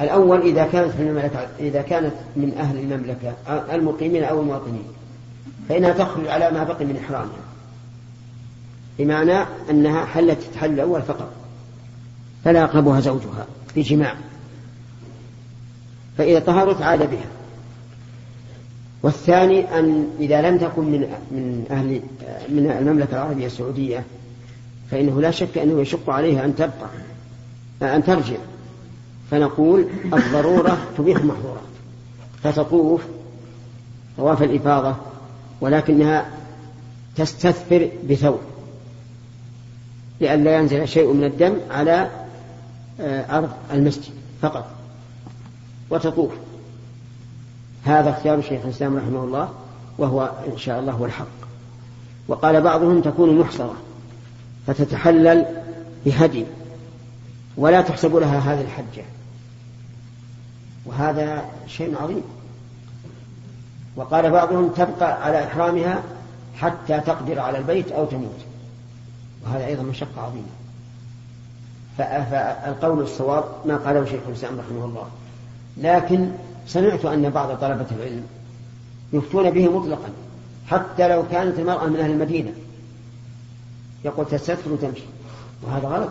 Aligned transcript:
الأول 0.00 0.40
إذا 0.40 0.66
كانت 0.66 0.96
من 0.98 1.08
المملكة 1.08 1.48
إذا 1.60 1.82
كانت 1.82 2.12
من 2.36 2.54
أهل 2.58 2.78
المملكة 2.78 3.34
المقيمين 3.74 4.24
أو 4.24 4.40
المواطنين 4.40 4.84
فإنها 5.68 5.92
تخرج 5.92 6.26
على 6.26 6.50
ما 6.50 6.64
بقي 6.64 6.84
من 6.84 6.96
إحرامها. 6.96 7.48
بمعنى 8.98 9.46
أنها 9.70 10.04
حلت 10.04 10.38
تحل 10.54 10.72
الأول 10.72 11.02
فقط 11.02 11.30
فلا 12.44 12.60
يقربها 12.60 13.00
زوجها 13.00 13.46
بجماع 13.76 14.14
فإذا 16.18 16.38
طهرت 16.38 16.82
عاد 16.82 17.10
بها. 17.10 17.26
والثاني 19.02 19.78
أن 19.78 20.06
إذا 20.20 20.50
لم 20.50 20.58
تكن 20.58 20.84
من 20.84 21.00
من 21.30 21.64
أهل 21.70 22.00
من 22.48 22.70
المملكة 22.70 23.12
العربية 23.12 23.46
السعودية 23.46 24.04
فإنه 24.90 25.20
لا 25.20 25.30
شك 25.30 25.58
أنه 25.58 25.80
يشق 25.80 26.10
عليها 26.10 26.44
أن 26.44 26.54
تبقى 26.56 26.88
أن 27.96 28.04
ترجع. 28.04 28.36
فنقول 29.30 29.86
الضرورة 30.04 30.78
تبيح 30.98 31.18
المحظورات 31.18 31.62
فتطوف 32.42 33.02
طواف 34.16 34.42
الإفاضة 34.42 34.96
ولكنها 35.60 36.30
تستثفر 37.16 37.88
بثوب. 38.10 38.38
لئلا 40.20 40.56
ينزل 40.56 40.88
شيء 40.88 41.12
من 41.12 41.24
الدم 41.24 41.56
على 41.70 42.10
آه، 43.00 43.38
أرض 43.38 43.50
المسجد 43.72 44.12
فقط. 44.42 44.66
وتطوف 45.90 46.32
هذا 47.84 48.10
اختيار 48.10 48.38
الشيخ 48.38 48.60
الإسلام 48.64 48.96
رحمه 48.96 49.24
الله 49.24 49.48
وهو 49.98 50.30
إن 50.52 50.58
شاء 50.58 50.80
الله 50.80 50.92
هو 50.92 51.04
الحق. 51.04 51.26
وقال 52.28 52.60
بعضهم 52.60 53.00
تكون 53.00 53.38
محصرة 53.38 53.74
فتتحلل 54.66 55.46
بهدي 56.06 56.44
ولا 57.56 57.80
تحسب 57.80 58.16
لها 58.16 58.38
هذه 58.38 58.60
الحجة. 58.60 59.04
وهذا 60.88 61.44
شيء 61.66 61.96
عظيم. 62.02 62.22
وقال 63.96 64.30
بعضهم 64.30 64.68
تبقى 64.68 65.24
على 65.24 65.44
إحرامها 65.44 66.02
حتى 66.56 67.00
تقدر 67.00 67.40
على 67.40 67.58
البيت 67.58 67.92
أو 67.92 68.04
تموت. 68.04 68.40
وهذا 69.44 69.66
أيضا 69.66 69.82
مشقة 69.82 70.22
عظيمة. 70.22 70.46
فالقول 71.98 73.00
الصواب 73.00 73.44
ما 73.64 73.76
قاله 73.76 74.04
شيخ 74.04 74.20
الإسلام 74.28 74.58
رحمه 74.58 74.84
الله. 74.84 75.06
لكن 75.76 76.30
سمعت 76.66 77.04
أن 77.04 77.30
بعض 77.30 77.56
طلبة 77.56 77.86
العلم 77.96 78.26
يفتون 79.12 79.50
به 79.50 79.78
مطلقا 79.78 80.08
حتى 80.66 81.08
لو 81.08 81.24
كانت 81.28 81.58
المرأة 81.58 81.86
من 81.86 82.00
أهل 82.00 82.10
المدينة. 82.10 82.52
يقول 84.04 84.26
تستر 84.26 84.72
وتمشي. 84.72 85.02
وهذا 85.62 85.88
غلط. 85.88 86.10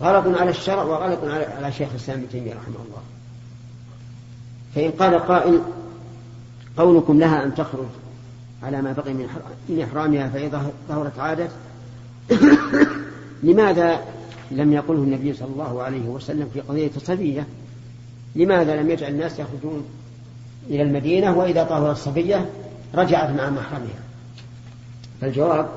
غلط 0.00 0.38
على 0.40 0.50
الشرع 0.50 0.82
وغلط 0.82 1.18
على 1.56 1.72
شيخ 1.72 1.88
الإسلام 1.90 2.18
ابن 2.18 2.28
تيمية 2.28 2.54
رحمه 2.54 2.76
الله. 2.86 3.02
فإن 4.76 4.90
قال 4.90 5.18
قائل 5.18 5.60
قولكم 6.76 7.18
لها 7.18 7.44
أن 7.44 7.54
تخرج 7.54 7.86
على 8.62 8.82
ما 8.82 8.92
بقي 8.92 9.14
من 9.68 9.82
إحرامها 9.82 10.28
فإذا 10.28 10.70
ظهرت 10.88 11.18
عادة 11.18 11.48
لماذا 13.42 14.00
لم 14.50 14.72
يقله 14.72 14.98
النبي 14.98 15.32
صلى 15.32 15.48
الله 15.48 15.82
عليه 15.82 16.08
وسلم 16.08 16.48
في 16.54 16.60
قضية 16.60 16.90
الصبية؟ 16.96 17.46
لماذا 18.34 18.82
لم 18.82 18.90
يجعل 18.90 19.10
الناس 19.10 19.38
يخرجون 19.38 19.84
إلى 20.70 20.82
المدينة 20.82 21.38
وإذا 21.38 21.64
طهرت 21.64 21.96
الصبية 21.96 22.50
رجعت 22.94 23.30
مع 23.30 23.50
محرمها؟ 23.50 24.00
فالجواب 25.20 25.68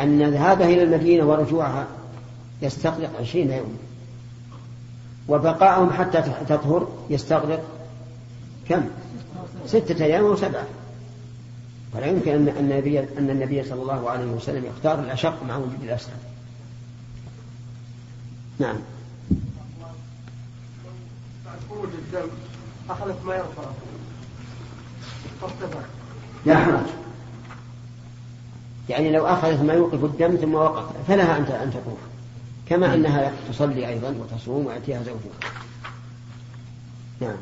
أن 0.00 0.22
ذهابها 0.22 0.66
إلى 0.66 0.82
المدينة 0.82 1.24
ورجوعها 1.24 1.86
يستغرق 2.62 3.10
عشرين 3.20 3.50
يوما 3.50 3.76
وبقاءهم 5.28 5.90
حتى 5.90 6.22
تطهر 6.48 6.88
يستغرق 7.10 7.79
كم؟ 8.70 8.88
ستة 9.66 10.04
أيام 10.04 10.24
وسبعة 10.24 10.66
ولا 11.94 12.06
يمكن 12.06 12.30
أن 12.30 12.48
النبي 12.48 12.98
أن 12.98 13.30
النبي 13.30 13.64
صلى 13.64 13.82
الله 13.82 14.10
عليه 14.10 14.24
وسلم 14.24 14.64
يختار 14.64 15.00
الأشق 15.00 15.42
مع 15.42 15.56
وجود 15.56 15.82
الأسهل 15.82 16.16
نعم. 18.58 18.76
خروج 21.70 21.88
الدم 21.98 22.28
ما 23.26 23.34
يرفع 23.34 23.62
لا 26.46 26.58
حرج 26.58 26.86
يعني 28.88 29.10
لو 29.10 29.26
أخذت 29.26 29.62
ما 29.62 29.72
يوقف 29.72 30.04
الدم 30.04 30.36
ثم 30.36 30.54
وقف 30.54 30.84
فلها 31.08 31.36
أن 31.36 31.42
أن 31.42 31.70
تطوف. 31.70 31.98
كما 32.68 32.94
أنها 32.94 33.32
تصلي 33.48 33.88
أيضا 33.88 34.08
وتصوم 34.08 34.66
ويأتيها 34.66 35.02
زوجها. 35.02 35.52
نعم. 37.20 37.36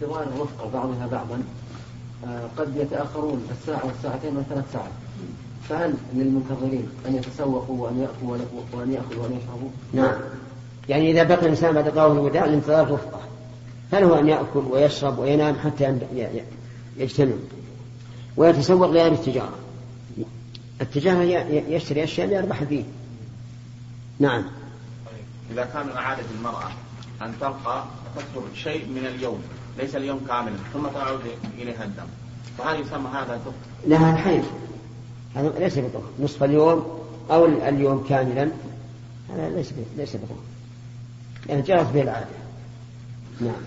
في 0.00 0.04
الوفقة 0.06 0.70
بعضها 0.74 1.06
بعضا 1.06 1.42
آه، 2.26 2.48
قد 2.58 2.76
يتأخرون 2.76 3.46
الساعة 3.50 3.86
والساعتين 3.86 4.36
والثلاث 4.36 4.72
ساعات. 4.72 4.90
فهل 5.68 5.94
للمنتظرين 6.14 6.88
أن 7.08 7.16
يتسوقوا 7.16 7.84
وأن 7.84 8.00
يأكلوا 8.00 8.46
وأن 8.72 8.92
يأكلوا 8.92 9.22
وأن 9.22 9.32
يشربوا؟ 9.32 9.68
نعم. 9.92 10.14
يعني 10.88 11.10
إذا 11.10 11.22
بقي 11.22 11.40
الإنسان 11.40 11.74
بعد 11.74 11.94
طواف 11.94 12.12
الوداع 12.12 12.44
الانتظار 12.44 12.86
الوفقة 12.86 13.20
فله 13.90 14.18
أن 14.18 14.28
يأكل 14.28 14.62
ويشرب 14.70 15.18
وينام 15.18 15.54
حتى 15.54 15.98
يجتمع 16.96 17.32
ويتسوق 18.36 18.90
لأهل 18.90 19.12
التجارة. 19.12 19.54
التجارة 20.80 21.22
يشتري 21.68 22.04
أشياء 22.04 22.26
ليربح 22.26 22.64
فيه 22.64 22.84
نعم. 24.18 24.44
إذا 25.52 25.64
كان 25.64 25.88
عادة 25.96 26.24
المرأة 26.38 26.70
أن 27.22 27.32
تلقى 27.40 27.84
تكثر 28.16 28.42
شيء 28.54 28.86
من 28.88 29.06
اليوم 29.06 29.38
ليس 29.78 29.96
اليوم 29.96 30.20
كاملا 30.28 30.56
ثم 30.72 30.86
تعود 30.86 31.20
إليها 31.58 31.84
الدم. 31.84 32.08
فهل 32.58 32.80
يسمى 32.80 33.08
هذا 33.14 33.40
طهر؟ 33.44 33.54
لها 33.86 34.12
الحيض. 34.12 34.44
هذا 35.34 35.52
ليس 35.58 35.78
بطهر. 35.78 36.02
نصف 36.20 36.44
اليوم 36.44 36.86
أو 37.30 37.44
اليوم 37.44 38.04
كاملا. 38.08 38.48
هذا 39.34 39.50
ليس 39.50 39.72
ليس 39.96 40.16
بطهر. 40.16 40.38
يعني 41.48 41.62
جرت 41.62 41.92
به 41.94 42.02
العادة. 42.02 42.26
نعم. 43.40 43.62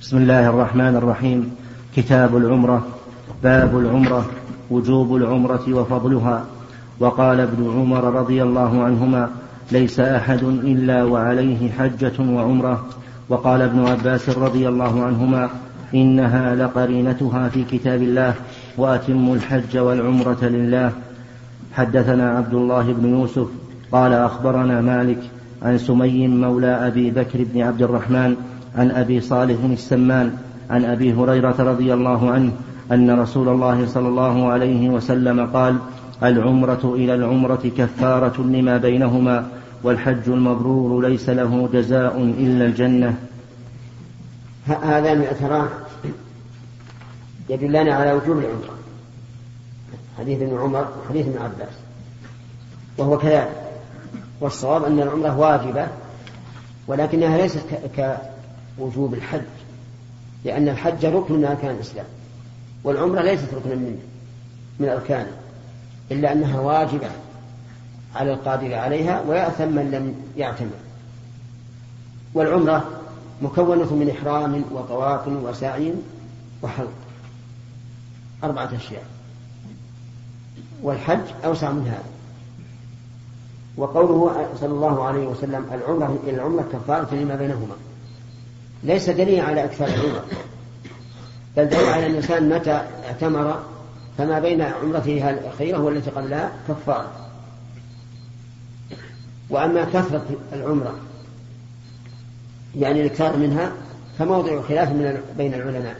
بسم 0.00 0.16
الله 0.16 0.48
الرحمن 0.48 0.96
الرحيم. 0.96 1.56
كتاب 1.96 2.36
العمرة 2.36 2.86
باب 3.42 3.78
العمرة 3.78 4.30
وجوب 4.70 5.16
العمرة 5.16 5.64
وفضلها. 5.68 6.46
وقال 7.00 7.40
ابن 7.40 7.70
عمر 7.70 8.04
رضي 8.04 8.42
الله 8.42 8.82
عنهما 8.84 9.30
ليس 9.72 10.00
أحد 10.00 10.42
إلا 10.42 11.04
وعليه 11.04 11.72
حجة 11.72 12.20
وعمرة. 12.20 12.86
وقال 13.28 13.62
ابن 13.62 13.86
عباس 13.86 14.28
رضي 14.28 14.68
الله 14.68 15.02
عنهما 15.04 15.48
إنها 15.94 16.54
لقرينتها 16.54 17.48
في 17.48 17.64
كتاب 17.64 18.02
الله 18.02 18.34
وأتم 18.76 19.32
الحج 19.32 19.78
والعمرة 19.78 20.44
لله. 20.44 20.92
حدثنا 21.72 22.30
عبد 22.30 22.54
الله 22.54 22.92
بن 22.92 23.08
يوسف 23.08 23.46
قال 23.92 24.12
أخبرنا 24.12 24.80
مالك 24.80 25.18
عن 25.62 25.78
سمي 25.78 26.28
مولى 26.28 26.86
أبي 26.86 27.10
بكر 27.10 27.44
بن 27.54 27.62
عبد 27.62 27.82
الرحمن 27.82 28.36
عن 28.76 28.90
أبي 28.90 29.20
صالح 29.20 29.58
السمان 29.64 30.32
عن 30.70 30.84
أبي 30.84 31.12
هريرة 31.12 31.54
رضي 31.58 31.94
الله 31.94 32.30
عنه 32.30 32.52
أن 32.92 33.10
رسول 33.20 33.48
الله 33.48 33.86
صلى 33.86 34.08
الله 34.08 34.48
عليه 34.48 34.88
وسلم 34.88 35.46
قال 35.46 35.76
العمرة 36.22 36.94
إلى 36.94 37.14
العمرة 37.14 37.70
كفارة 37.78 38.42
لما 38.42 38.76
بينهما 38.76 39.46
والحج 39.84 40.28
المبرور 40.28 41.08
ليس 41.08 41.28
له 41.28 41.68
جزاء 41.72 42.16
إلا 42.18 42.64
الجنة. 42.64 43.18
هذا 44.66 45.12
الاعتراف 45.12 45.70
يدلان 47.48 47.88
على 47.88 48.12
وجوب 48.12 48.38
العمرة. 48.38 48.74
حديث 50.18 50.42
ابن 50.42 50.58
عمر 50.58 50.88
وحديث 51.04 51.26
ابن 51.26 51.38
عباس. 51.38 51.74
وهو 52.98 53.18
كذلك. 53.18 53.64
والصواب 54.40 54.84
أن 54.84 55.00
العمرة 55.00 55.38
واجبة 55.38 55.88
ولكنها 56.86 57.38
ليست 57.38 57.64
كوجوب 58.78 59.14
الحج 59.14 59.40
لأن 60.44 60.68
الحج 60.68 61.06
ركن 61.06 61.34
من 61.34 61.44
أركان 61.44 61.70
الإسلام 61.70 62.06
والعمرة 62.84 63.22
ليست 63.22 63.54
ركنا 63.54 63.74
منه 63.74 63.98
من 64.80 64.88
أركانه 64.88 65.32
إلا 66.10 66.32
أنها 66.32 66.60
واجبة. 66.60 67.10
على 68.14 68.32
القادر 68.32 68.74
عليها 68.74 69.22
ويأثم 69.28 69.68
من 69.68 69.90
لم 69.90 70.14
يعتمر 70.36 70.84
والعمرة 72.34 72.90
مكونة 73.42 73.94
من 73.94 74.10
إحرام 74.10 74.64
وطواف 74.72 75.28
وسعي 75.28 75.94
وحلق. 76.62 76.92
أربعة 78.44 78.70
أشياء. 78.76 79.04
والحج 80.82 81.20
أوسع 81.44 81.70
من 81.70 81.86
هذا. 81.86 82.04
وقوله 83.76 84.48
صلى 84.60 84.70
الله 84.70 85.04
عليه 85.04 85.26
وسلم 85.26 85.66
العمرة 85.72 86.18
العمرة 86.26 86.64
كفارة 86.72 87.14
لما 87.14 87.36
بينهما. 87.36 87.74
ليس 88.82 89.10
دليل 89.10 89.40
على 89.40 89.64
أكثر 89.64 89.84
العمر 89.84 90.22
بل 91.56 91.68
دليل 91.68 91.88
على 91.88 92.06
الإنسان 92.06 92.48
متى 92.48 92.82
اعتمر 93.04 93.62
فما 94.18 94.40
بين 94.40 94.60
عمرته 94.60 95.30
الأخيرة 95.30 95.78
والتي 95.78 96.10
قبلها 96.10 96.52
كفارة. 96.68 97.23
وأما 99.50 99.84
كثرة 99.84 100.24
العمرة 100.52 100.94
يعني 102.78 103.00
الإكثار 103.00 103.36
منها 103.36 103.72
فموضع 104.18 104.62
خلاف 104.62 104.88
من 104.88 105.20
بين 105.36 105.54
العلماء. 105.54 105.96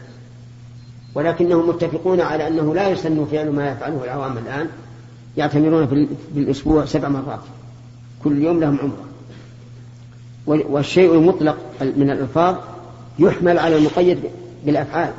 ولكنهم 1.15 1.69
متفقون 1.69 2.21
على 2.21 2.47
أنه 2.47 2.75
لا 2.75 2.89
يسن 2.89 3.25
فعل 3.25 3.49
ما 3.49 3.71
يفعله 3.71 4.03
العوام 4.03 4.37
الآن 4.37 4.67
يعتمرون 5.37 5.87
في 6.33 6.39
الأسبوع 6.39 6.85
سبع 6.85 7.09
مرات. 7.09 7.39
كل 8.23 8.43
يوم 8.43 8.59
لهم 8.59 8.79
عمرة. 8.79 9.05
والشيء 10.45 11.13
المطلق 11.13 11.57
من 11.81 12.09
الألفاظ 12.09 12.55
يحمل 13.19 13.59
على 13.59 13.77
المقيد 13.77 14.19
بالأفعال. 14.65 15.13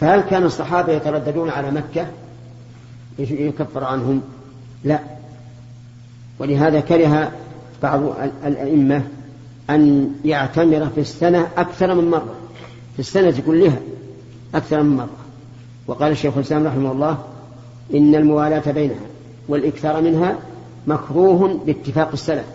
فهل 0.00 0.20
كان 0.20 0.44
الصحابة 0.44 0.92
يترددون 0.92 1.50
على 1.50 1.70
مكة؟ 1.70 2.06
يكفر 3.18 3.84
عنهم؟ 3.84 4.22
لا. 4.84 5.00
ولهذا 6.42 6.80
كره 6.80 7.32
بعض 7.82 8.00
الأئمة 8.46 9.02
أن 9.70 10.10
يعتمر 10.24 10.88
في 10.94 11.00
السنة 11.00 11.48
أكثر 11.56 11.94
من 11.94 12.10
مرة. 12.10 12.34
في 12.94 13.00
السنة 13.00 13.42
كلها 13.46 13.76
أكثر 14.54 14.82
من 14.82 14.96
مرة. 14.96 15.16
وقال 15.86 16.12
الشيخ 16.12 16.36
الإسلام 16.36 16.66
رحمه 16.66 16.92
الله 16.92 17.18
إن 17.94 18.14
الموالاة 18.14 18.72
بينها 18.72 19.06
والإكثار 19.48 20.02
منها 20.02 20.38
مكروه 20.86 21.60
باتفاق 21.66 22.12
السلف. 22.12 22.46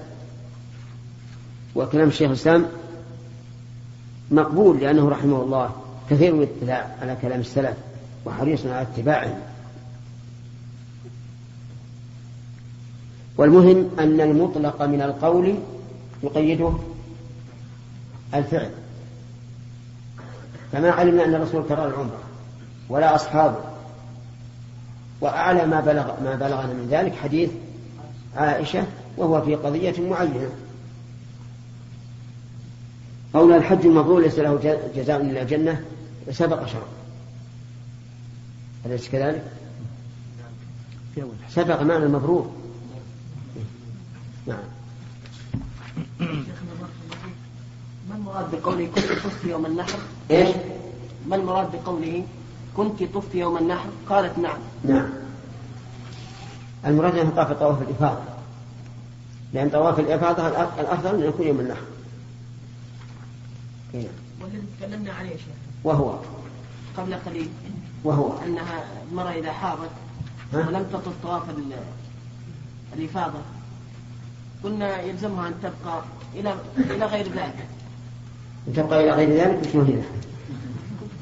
وكلام 1.76 2.08
الشيخ 2.08 2.28
الإسلام 2.28 2.66
مقبول 4.32 4.80
لأنه 4.80 5.10
رحمه 5.10 5.42
الله 5.42 5.70
كثير 6.10 6.36
الاطلاع 6.36 6.96
على 7.02 7.18
كلام 7.22 7.40
السلف 7.40 7.78
وحريص 8.26 8.66
على 8.66 8.82
اتباعه 8.82 9.38
والمهم 13.38 13.90
أن 14.00 14.22
المطلق 14.22 14.82
من 14.82 15.02
القول 15.02 15.56
يقيده 16.24 16.74
الفعل. 18.34 18.72
فما 20.72 20.92
علمنا 20.92 21.26
أن 21.26 21.36
الرسول 21.36 21.64
كرر 21.70 21.88
العمرة 21.88 22.20
ولا 22.90 23.16
أصحابه. 23.16 23.60
وأعلى 25.22 25.66
ما 25.66 25.80
بلغ 25.80 26.24
ما 26.24 26.36
بلغنا 26.36 26.74
من 26.74 26.88
ذلك 26.92 27.16
حديث 27.16 27.50
عائشة 28.36 28.86
وهو 29.18 29.42
في 29.42 29.56
قضية 29.56 30.10
معينة. 30.10 30.50
قول 33.34 33.54
الحج 33.54 33.86
المبرور 33.86 34.22
ليس 34.22 34.40
له 34.40 34.80
جزاء 34.96 35.22
إلا 35.22 35.42
الجنة 35.42 35.82
سبق 36.32 36.66
شرع. 36.66 36.88
أليس 38.86 39.10
كذلك؟ 39.10 39.44
سبق 41.50 41.82
معنى 41.82 42.04
المبرور 42.06 42.52
نعم 44.48 44.60
ما 48.10 48.16
المراد 48.16 48.52
بقوله 48.52 48.86
كنت 48.86 49.06
طفت 49.06 49.46
يوم 49.46 49.66
النحر؟ 49.66 50.00
إيش؟ 50.32 50.56
ما 51.28 51.36
المراد 51.36 51.72
بقوله 51.72 52.24
كنت 52.78 53.04
طفت 53.04 53.36
يوم 53.36 53.58
النحر؟ 53.58 53.90
قالت 54.10 54.38
نعم. 54.38 54.58
نعم. 54.84 55.10
المراد 56.86 57.18
أنه 57.18 57.30
طاف 57.30 57.52
طواف 57.52 57.82
الإفاضة. 57.82 58.24
لأن 59.54 59.70
طواف 59.70 60.00
الإفاضة 60.00 60.48
الأفضل 60.80 61.16
أن 61.16 61.30
يكون 61.30 61.48
يوم 61.48 61.60
النحر. 61.60 61.86
نعم. 63.94 64.04
والذي 64.42 64.62
تكلمنا 64.80 65.14
عليه 65.14 65.30
شيخ. 65.30 65.56
وهو 65.84 66.20
قبل 66.98 67.16
قليل 67.26 67.50
وهو 68.04 68.38
أنها 68.46 68.84
المرأة 69.12 69.32
إذا 69.32 69.52
حاضت 69.52 69.90
ولم 70.54 70.86
تطف 70.94 71.14
طواف 71.24 71.44
الإفاضة 72.94 73.40
قلنا 74.64 75.02
يلزمها 75.02 75.48
أن 75.48 75.54
تبقى 75.64 76.02
إلى 76.36 76.56
إلى 76.78 77.06
غير 77.06 77.26
ذلك. 77.26 77.66
تبقى 78.76 79.04
إلى 79.04 79.12
غير 79.12 79.30
ذلك 79.30 79.70
شنو 79.72 79.82
هنا؟ 79.82 80.02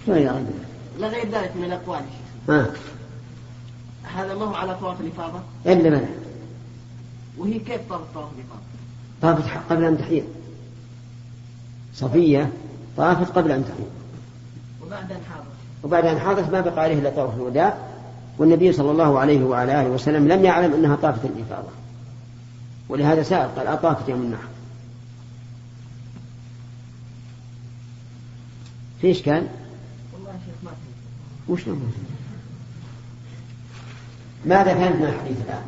شنو 0.05 0.15
إلى 0.15 0.27
غير 0.29 0.39
ذلك؟ 0.41 0.65
إلى 0.97 1.07
غير 1.07 1.29
ذلك 1.31 1.51
من 1.55 1.63
الأقوال 1.63 2.01
ها 2.49 2.67
هذا 4.15 4.35
ما 4.35 4.45
هو 4.45 4.53
على 4.53 4.75
طواف 4.75 5.01
الإفاضة؟ 5.01 5.39
إلا 5.65 5.89
منع 5.89 6.07
وهي 7.37 7.59
كيف 7.59 7.81
طافت 7.89 8.03
طواف 8.13 8.27
الإفاضة؟ 8.35 8.61
طافت 9.21 9.69
قبل 9.69 9.83
أن 9.83 9.97
تحيض 9.97 10.23
صفية 11.95 12.49
طافت 12.97 13.31
قبل 13.37 13.51
أن 13.51 13.63
تحيض 13.65 13.89
وبعد 14.85 15.11
أن 15.11 15.17
حاضت 15.29 15.45
وبعد 15.83 16.05
أن 16.05 16.19
حاضت 16.19 16.51
ما 16.51 16.61
بقى 16.61 16.83
عليه 16.83 16.99
إلا 16.99 17.09
طواف 17.09 17.35
الوداع 17.35 17.77
والنبي 18.37 18.71
صلى 18.71 18.91
الله 18.91 19.19
عليه 19.19 19.43
وعلى 19.43 19.81
آله 19.81 19.89
وسلم 19.89 20.27
لم 20.27 20.45
يعلم 20.45 20.73
أنها 20.73 20.95
طافت 20.95 21.25
الإفاضة 21.25 21.67
ولهذا 22.89 23.23
سأل 23.23 23.55
قال 23.55 23.67
أطافت 23.67 24.09
يوم 24.09 24.21
النحر 24.21 24.47
في 29.01 29.11
إشكال؟ 29.11 29.47
والله 30.13 30.39
شيخ 30.45 30.71
وش 31.47 31.61
نقول؟ 31.61 31.79
ماذا 34.45 34.73
فهمت 34.73 34.95
من 34.95 35.05
الحديث 35.05 35.37
الآن؟ 35.45 35.63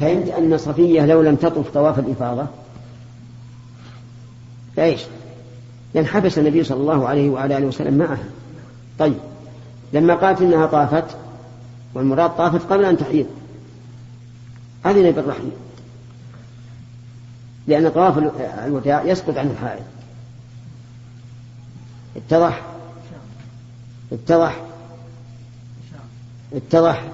فهمت 0.00 0.28
أن 0.28 0.58
صفية 0.58 1.06
لو 1.06 1.22
لم 1.22 1.36
تطف 1.36 1.70
طواف 1.70 1.98
الإفاضة 1.98 2.46
فإيش؟ 4.76 5.00
لأن 5.94 6.06
حبس 6.06 6.38
النبي 6.38 6.64
صلى 6.64 6.80
الله 6.80 7.08
عليه 7.08 7.30
وعلى 7.30 7.58
آله 7.58 7.66
وسلم 7.66 7.98
معها 7.98 8.24
طيب 8.98 9.18
لما 9.92 10.14
قالت 10.14 10.40
إنها 10.42 10.66
طافت 10.66 11.16
والمراد 11.94 12.36
طافت 12.36 12.72
قبل 12.72 12.84
أن 12.84 12.96
تحيض 12.96 13.26
أذن 14.86 15.10
بالرحيل 15.10 15.50
لأن 17.68 17.88
طواف 17.88 18.18
الوداع 18.66 19.02
يسقط 19.02 19.38
عن 19.38 19.50
الحائض. 19.50 19.84
اتضح؟ 22.16 22.62
اتضح؟ 24.12 24.62
اتضح؟ 26.52 27.04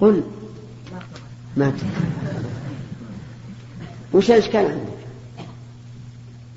قل. 0.00 0.22
ما 1.56 1.72
وش 4.12 4.30
الإشكال 4.30 4.66
عندك؟ 4.66 4.96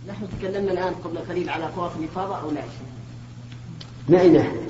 نحن 0.08 0.28
تكلمنا 0.40 0.72
الآن 0.72 0.94
قبل 0.94 1.18
قليل 1.18 1.50
على 1.50 1.70
طواف 1.76 1.98
الإفاضة 1.98 2.42
أو 2.42 2.52
لا 2.52 2.64
من 4.10 4.16
اي 4.16 4.30
ناحيه؟ 4.30 4.70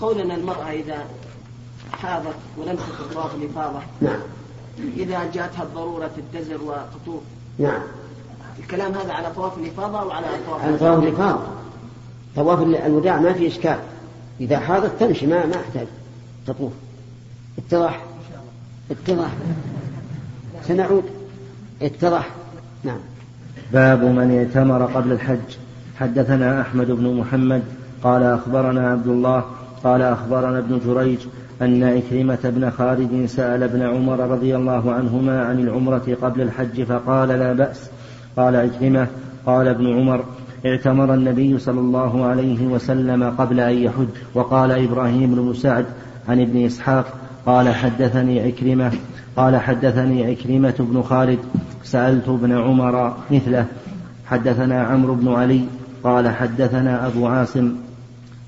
قولنا 0.00 0.34
المرأة 0.34 0.70
إذا 0.70 1.04
حاضت 1.92 2.34
ولم 2.58 2.76
تكن 2.76 3.14
طواف 3.14 3.34
الافاضه 3.34 3.80
نعم. 4.00 4.20
إذا 4.96 5.30
جاءتها 5.34 5.62
الضرورة 5.62 6.10
تتزر 6.32 6.62
وتطوف. 6.62 7.22
نعم. 7.58 7.82
الكلام 8.58 8.92
هذا 8.92 9.12
على 9.12 9.30
طواف 9.34 9.58
الإفاضة 9.58 10.00
أو 10.00 10.10
على 10.10 10.26
طواف 10.46 10.62
على 10.64 10.78
طواف 10.78 11.02
الإفاضة 11.02 11.46
طواف 12.36 12.62
الوداع 12.62 13.20
ما 13.20 13.32
في 13.32 13.46
إشكال. 13.46 13.78
إذا 14.40 14.58
حاضت 14.58 15.00
تمشي 15.00 15.26
ما 15.26 15.46
ما 15.46 15.56
أحتاج 15.56 15.86
تطوف. 16.46 16.72
اتضح. 17.58 18.04
اتضح. 18.90 19.30
سنعود. 20.68 21.04
اتضح. 21.82 22.30
نعم. 22.84 22.98
باب 23.72 24.02
من 24.02 24.38
ائتمر 24.38 24.84
قبل 24.84 25.12
الحج. 25.12 25.56
حدثنا 26.00 26.60
أحمد 26.60 26.90
بن 26.90 27.16
محمد 27.16 27.62
قال 28.02 28.22
أخبرنا 28.22 28.90
عبد 28.90 29.06
الله 29.06 29.44
قال 29.84 30.02
أخبرنا 30.02 30.58
ابن 30.58 30.80
جريج 30.86 31.18
أن 31.62 31.82
إكرمة 31.82 32.38
بن 32.44 32.70
خالد 32.70 33.26
سأل 33.26 33.62
ابن 33.62 33.82
عمر 33.82 34.20
رضي 34.20 34.56
الله 34.56 34.92
عنهما 34.92 35.44
عن 35.44 35.58
العمرة 35.58 36.16
قبل 36.22 36.40
الحج 36.40 36.82
فقال 36.82 37.28
لا 37.28 37.52
بأس. 37.52 37.90
قال 38.36 38.56
عكرمة 38.56 39.06
قال 39.46 39.68
ابن 39.68 39.86
عمر 39.86 40.24
اعتمر 40.66 41.14
النبي 41.14 41.58
صلى 41.58 41.80
الله 41.80 42.24
عليه 42.24 42.66
وسلم 42.66 43.24
قبل 43.38 43.60
أن 43.60 43.74
يحج. 43.74 44.08
وقال 44.34 44.70
إبراهيم 44.70 45.34
بن 45.34 45.54
سعد 45.54 45.84
عن 46.28 46.40
ابن 46.40 46.64
إسحاق 46.64 47.06
قال 47.46 47.74
حدثني 47.74 48.40
عكرمة 48.40 48.92
قال 49.36 49.56
حدثني 49.56 50.26
عكرمة 50.26 50.74
بن 50.78 51.02
خالد 51.02 51.38
سألت 51.84 52.28
ابن 52.28 52.52
عمر 52.52 53.16
مثله. 53.30 53.66
حدثنا 54.26 54.82
عمرو 54.82 55.14
بن 55.14 55.28
علي 55.28 55.64
قال 56.04 56.28
حدثنا 56.28 57.06
أبو 57.06 57.26
عاصم 57.26 57.72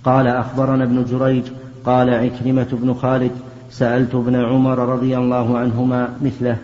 قال 0.04 0.26
أخبرنا 0.26 0.84
ابن 0.84 1.04
جريج 1.04 1.44
قال 1.84 2.10
عكرمة 2.10 2.68
بن 2.72 2.94
خالد 2.94 3.30
سألت 3.70 4.14
ابن 4.14 4.44
عمر 4.44 4.78
رضي 4.78 5.16
الله 5.16 5.58
عنهما 5.58 6.16
مثله. 6.22 6.56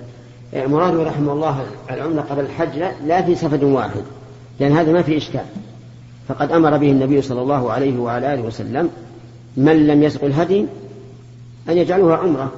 مراده 0.55 1.03
رحمه 1.03 1.33
الله 1.33 1.67
العمرة 1.91 2.21
قبل 2.21 2.45
الحج 2.45 2.79
لا, 3.07 3.23
في 3.23 3.35
سفد 3.35 3.65
واحد 3.65 4.03
لأن 4.61 4.73
هذا 4.73 4.93
ما 4.93 5.03
في 5.03 5.17
إشكال. 5.17 5.45
فقد 6.29 6.53
أمر 6.53 6.77
به 6.77 6.91
النبي 6.91 7.23
صلى 7.23 7.43
الله 7.43 7.73
عليه 7.73 7.99
وعلى 7.99 8.35
آله 8.35 8.43
وسلم 8.43 8.89
من 9.57 9.87
لم 9.87 10.03
يسق 10.03 10.25
الهدي 10.25 10.67
أن 11.69 11.77
يجعلها 11.77 12.17
عمرة. 12.17 12.53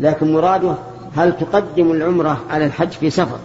لكن 0.00 0.32
مراده 0.32 0.74
هل 1.16 1.36
تقدم 1.36 1.92
العمرة 1.92 2.40
على 2.50 2.66
الحج 2.66 2.90
في 2.90 3.10
سفر؟ 3.10 3.38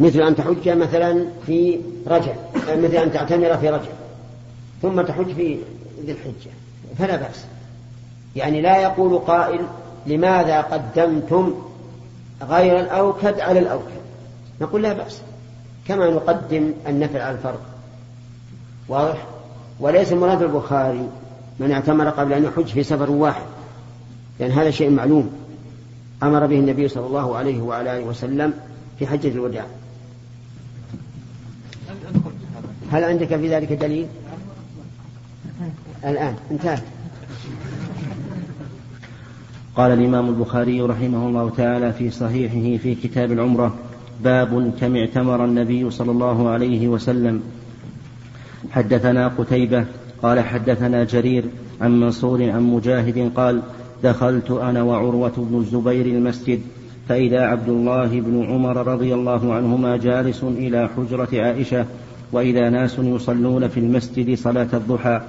مثل 0.00 0.20
أن 0.20 0.36
تحج 0.36 0.68
مثلا 0.68 1.26
في 1.46 1.78
رجب 2.06 2.34
مثل 2.68 2.94
أن 2.94 3.12
تعتمر 3.12 3.56
في 3.56 3.68
رجب 3.68 3.92
ثم 4.82 5.02
تحج 5.02 5.32
في 5.32 5.58
ذي 6.06 6.12
الحجة. 6.12 6.50
فلا 6.98 7.16
بأس. 7.16 7.44
يعني 8.36 8.60
لا 8.60 8.82
يقول 8.82 9.18
قائل 9.18 9.60
لماذا 10.06 10.60
قدمتم 10.60 11.54
غير 12.42 12.80
الأوكد 12.80 13.40
على 13.40 13.58
الأوكد. 13.58 14.02
نقول 14.60 14.82
لا 14.82 14.92
بأس. 14.92 15.20
كما 15.88 16.10
نقدم 16.10 16.72
النفل 16.86 17.18
على 17.20 17.36
الفرض 17.36 17.60
واضح؟ 18.88 19.26
وليس 19.80 20.12
مراد 20.12 20.42
البخاري 20.42 21.08
من 21.58 21.72
اعتمر 21.72 22.08
قبل 22.08 22.32
أن 22.32 22.44
يحج 22.44 22.66
في 22.66 22.82
سفر 22.82 23.10
واحد 23.10 23.42
لأن 24.40 24.50
هذا 24.50 24.70
شيء 24.70 24.90
معلوم. 24.90 25.30
أمر 26.22 26.46
به 26.46 26.58
النبي 26.58 26.88
صلى 26.88 27.06
الله 27.06 27.36
عليه 27.36 27.60
وعلى 27.60 27.98
آله 27.98 28.04
وسلم 28.04 28.54
في 28.98 29.06
حجة 29.06 29.28
الوداع. 29.28 29.64
هل 32.92 33.04
عندك 33.04 33.36
في 33.36 33.54
ذلك 33.54 33.72
دليل؟ 33.72 34.06
الآن 36.04 36.34
انتهت 36.50 36.82
قال 39.76 39.92
الإمام 39.92 40.28
البخاري 40.28 40.80
رحمه 40.80 41.28
الله 41.28 41.50
تعالى 41.56 41.92
في 41.92 42.10
صحيحه 42.10 42.82
في 42.82 42.94
كتاب 42.94 43.32
العمرة 43.32 43.74
باب 44.24 44.72
كم 44.80 44.96
اعتمر 44.96 45.44
النبي 45.44 45.90
صلى 45.90 46.10
الله 46.10 46.48
عليه 46.48 46.88
وسلم. 46.88 47.42
حدثنا 48.70 49.28
قتيبة 49.28 49.84
قال 50.22 50.40
حدثنا 50.40 51.04
جرير 51.04 51.44
عن 51.80 52.00
منصور 52.00 52.50
عن 52.50 52.62
مجاهد 52.62 53.32
قال 53.36 53.62
دخلت 54.02 54.50
أنا 54.50 54.82
وعروة 54.82 55.32
بن 55.36 55.58
الزبير 55.58 56.06
المسجد 56.06 56.60
فإذا 57.08 57.40
عبد 57.40 57.68
الله 57.68 58.20
بن 58.20 58.44
عمر 58.44 58.86
رضي 58.86 59.14
الله 59.14 59.54
عنهما 59.54 59.96
جالس 59.96 60.42
إلى 60.42 60.88
حجرة 60.96 61.28
عائشة 61.32 61.86
وإذا 62.32 62.70
ناس 62.70 62.98
يصلون 62.98 63.68
في 63.68 63.80
المسجد 63.80 64.38
صلاة 64.38 64.68
الضحى 64.74 65.20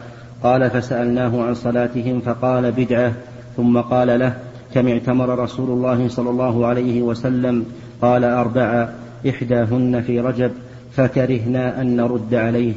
قال 0.44 0.70
فسألناه 0.70 1.44
عن 1.44 1.54
صلاتهم 1.54 2.20
فقال 2.20 2.72
بدعة 2.72 3.14
ثم 3.58 3.78
قال 3.78 4.20
له 4.20 4.36
كم 4.74 4.88
اعتمر 4.88 5.40
رسول 5.40 5.70
الله 5.70 6.08
صلى 6.10 6.30
الله 6.30 6.66
عليه 6.66 7.02
وسلم؟ 7.02 7.66
قال 8.02 8.24
أربعة 8.24 8.90
إحداهن 9.30 10.02
في 10.02 10.20
رجب 10.20 10.52
فكرهنا 10.92 11.82
أن 11.82 11.96
نرد 11.96 12.34
عليه. 12.34 12.74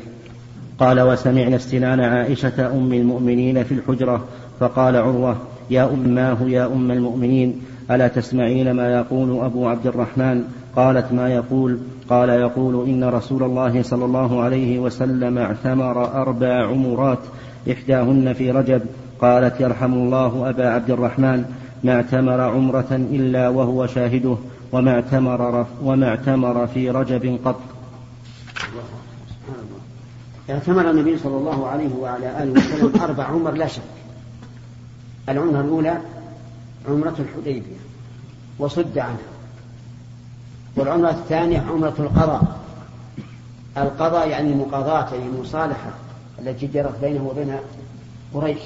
قال 0.78 1.00
وسمعنا 1.00 1.56
استنان 1.56 2.00
عائشة 2.00 2.66
أم 2.66 2.92
المؤمنين 2.92 3.64
في 3.64 3.74
الحجرة 3.74 4.24
فقال 4.60 4.96
عروة 4.96 5.36
يا 5.70 5.84
أماه 5.84 6.36
يا 6.42 6.66
أم 6.66 6.90
المؤمنين؟ 6.90 7.60
ألا 7.90 8.08
تسمعين 8.08 8.70
ما 8.70 8.92
يقول 8.92 9.44
أبو 9.44 9.68
عبد 9.68 9.86
الرحمن؟ 9.86 10.44
قالت 10.76 11.12
ما 11.12 11.28
يقول؟ 11.28 11.78
قال 12.08 12.28
يقول 12.28 12.88
إن 12.88 13.04
رسول 13.04 13.42
الله 13.42 13.82
صلى 13.82 14.04
الله 14.04 14.42
عليه 14.42 14.78
وسلم 14.78 15.38
اعتمر 15.38 16.22
أربع 16.22 16.66
عمرات. 16.66 17.18
إحداهن 17.72 18.32
في 18.32 18.50
رجب 18.50 18.82
قالت 19.20 19.60
يرحم 19.60 19.92
الله 19.92 20.50
أبا 20.50 20.68
عبد 20.68 20.90
الرحمن 20.90 21.44
ما 21.84 21.94
اعتمر 21.94 22.40
عمرة 22.40 22.86
إلا 22.90 23.48
وهو 23.48 23.86
شاهده 23.86 24.36
وما 24.72 24.94
اعتمر, 24.94 25.66
وما 25.82 26.08
اعتمر 26.08 26.66
في 26.66 26.90
رجب 26.90 27.38
قط. 27.44 27.60
اعتمر 30.50 30.90
النبي 30.90 31.18
صلى 31.18 31.36
الله 31.36 31.68
عليه 31.68 31.94
وعلى 32.00 32.42
آله 32.42 32.52
وسلم 32.52 33.02
أربع 33.02 33.24
عمر 33.24 33.50
لا 33.50 33.66
شك. 33.66 33.82
العمرة 35.28 35.60
الأولى 35.60 35.98
عمرة 36.88 37.14
الحديبية 37.18 37.76
وصد 38.58 38.98
عنها. 38.98 39.16
والعمرة 40.76 41.10
الثانية 41.10 41.60
عمرة 41.60 41.94
القضاء. 41.98 42.60
القضاء 43.76 44.28
يعني 44.28 44.52
المقاضاة 44.52 45.14
يعني 45.14 45.26
المصالحة 45.26 45.90
التي 46.38 46.66
جرت 46.66 47.00
بينه 47.00 47.26
وبين 47.26 47.56
قريش 48.34 48.58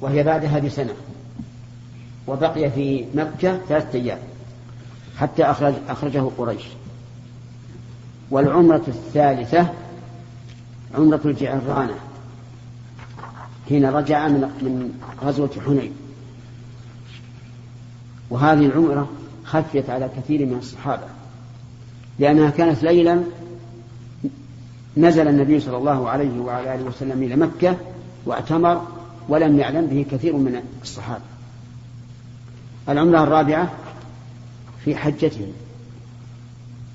وهي 0.00 0.22
بعدها 0.22 0.58
بسنة 0.58 0.94
وبقي 2.26 2.70
في 2.70 3.04
مكة 3.14 3.58
ثلاثة 3.68 3.98
أيام 3.98 4.18
حتى 5.18 5.44
أخرج 5.44 5.74
أخرجه 5.88 6.30
قريش. 6.38 6.62
والعمرة 8.30 8.82
الثالثة 8.88 9.68
عمرة 10.94 11.20
الجعرانة 11.24 11.94
حين 13.68 13.86
رجع 13.86 14.28
من 14.28 14.40
من 14.40 14.92
غزوة 15.22 15.50
حنين. 15.66 15.92
وهذه 18.30 18.66
العمرة 18.66 19.08
خفيت 19.44 19.90
على 19.90 20.10
كثير 20.16 20.46
من 20.46 20.58
الصحابة 20.58 21.06
لأنها 22.18 22.50
كانت 22.50 22.82
ليلا 22.82 23.22
نزل 24.96 25.28
النبي 25.28 25.60
صلى 25.60 25.76
الله 25.76 26.08
عليه 26.08 26.40
وعلى 26.40 26.74
آله 26.74 26.84
وسلم 26.84 27.22
إلى 27.22 27.36
مكة 27.36 27.76
واعتمر 28.26 28.82
ولم 29.28 29.58
يعلم 29.58 29.86
به 29.86 30.06
كثير 30.10 30.36
من 30.36 30.62
الصحابة. 30.82 31.24
العمرة 32.88 33.22
الرابعة 33.22 33.72
في 34.84 34.96
حجته 34.96 35.52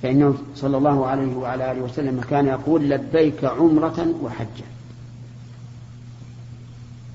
فإنه 0.03 0.37
صلى 0.55 0.77
الله 0.77 1.05
عليه 1.07 1.35
وعلى 1.35 1.71
آله 1.71 1.81
وسلم 1.81 2.21
كان 2.21 2.47
يقول 2.47 2.89
لبيك 2.89 3.43
عمرة 3.43 4.15
وحجة. 4.21 4.65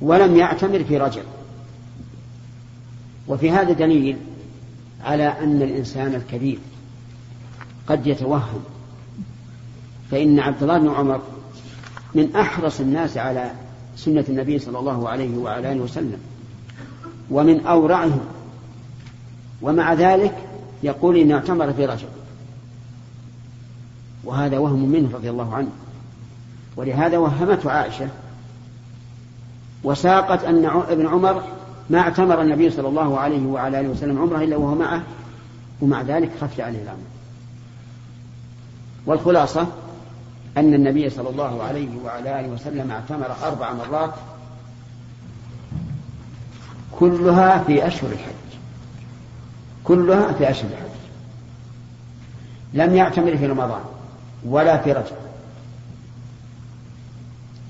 ولم 0.00 0.36
يعتمر 0.36 0.84
في 0.84 0.98
رجب. 0.98 1.22
وفي 3.28 3.50
هذا 3.50 3.72
دليل 3.72 4.16
على 5.04 5.24
أن 5.24 5.62
الإنسان 5.62 6.14
الكبير 6.14 6.58
قد 7.86 8.06
يتوهم 8.06 8.64
فإن 10.10 10.40
عبد 10.40 10.62
الله 10.62 10.78
بن 10.78 10.88
عمر 10.88 11.20
من 12.14 12.36
أحرص 12.36 12.80
الناس 12.80 13.16
على 13.16 13.50
سنة 13.96 14.24
النبي 14.28 14.58
صلى 14.58 14.78
الله 14.78 15.08
عليه 15.08 15.38
وعلى 15.38 15.72
آله 15.72 15.80
وسلم 15.80 16.18
ومن 17.30 17.66
أورعهم 17.66 18.20
ومع 19.62 19.92
ذلك 19.92 20.34
يقول 20.82 21.16
إن 21.16 21.32
اعتمر 21.32 21.72
في 21.72 21.86
رجب. 21.86 22.08
وهذا 24.24 24.58
وهم 24.58 24.88
منه 24.88 25.10
رضي 25.14 25.30
الله 25.30 25.54
عنه. 25.54 25.68
ولهذا 26.76 27.18
وهمته 27.18 27.70
عائشة 27.70 28.08
وساقت 29.84 30.44
أن 30.44 30.64
ابن 30.64 31.06
عمر 31.06 31.42
ما 31.90 31.98
اعتمر 31.98 32.42
النبي 32.42 32.70
صلى 32.70 32.88
الله 32.88 33.18
عليه 33.18 33.46
وعلى 33.46 33.80
آله 33.80 33.88
وسلم 33.88 34.18
عمرة 34.18 34.44
إلا 34.44 34.56
وهو 34.56 34.74
معه 34.74 35.02
ومع 35.80 36.02
ذلك 36.02 36.30
خفي 36.40 36.62
عليه 36.62 36.82
الأمر. 36.82 37.06
والخلاصة 39.06 39.66
أن 40.56 40.74
النبي 40.74 41.10
صلى 41.10 41.28
الله 41.28 41.62
عليه 41.62 41.88
وعلى 42.04 42.40
آله 42.40 42.48
وسلم 42.48 42.90
اعتمر 42.90 43.26
أربع 43.44 43.72
مرات 43.72 44.14
كلها 46.98 47.58
في 47.58 47.86
أشهر 47.86 48.10
الحج. 48.12 48.58
كلها 49.84 50.32
في 50.32 50.50
أشهر 50.50 50.70
الحج. 50.70 50.86
لم 52.74 52.94
يعتمر 52.94 53.36
في 53.36 53.46
رمضان 53.46 53.80
ولا 54.46 54.78
في 54.78 54.92
رجب. 54.92 55.16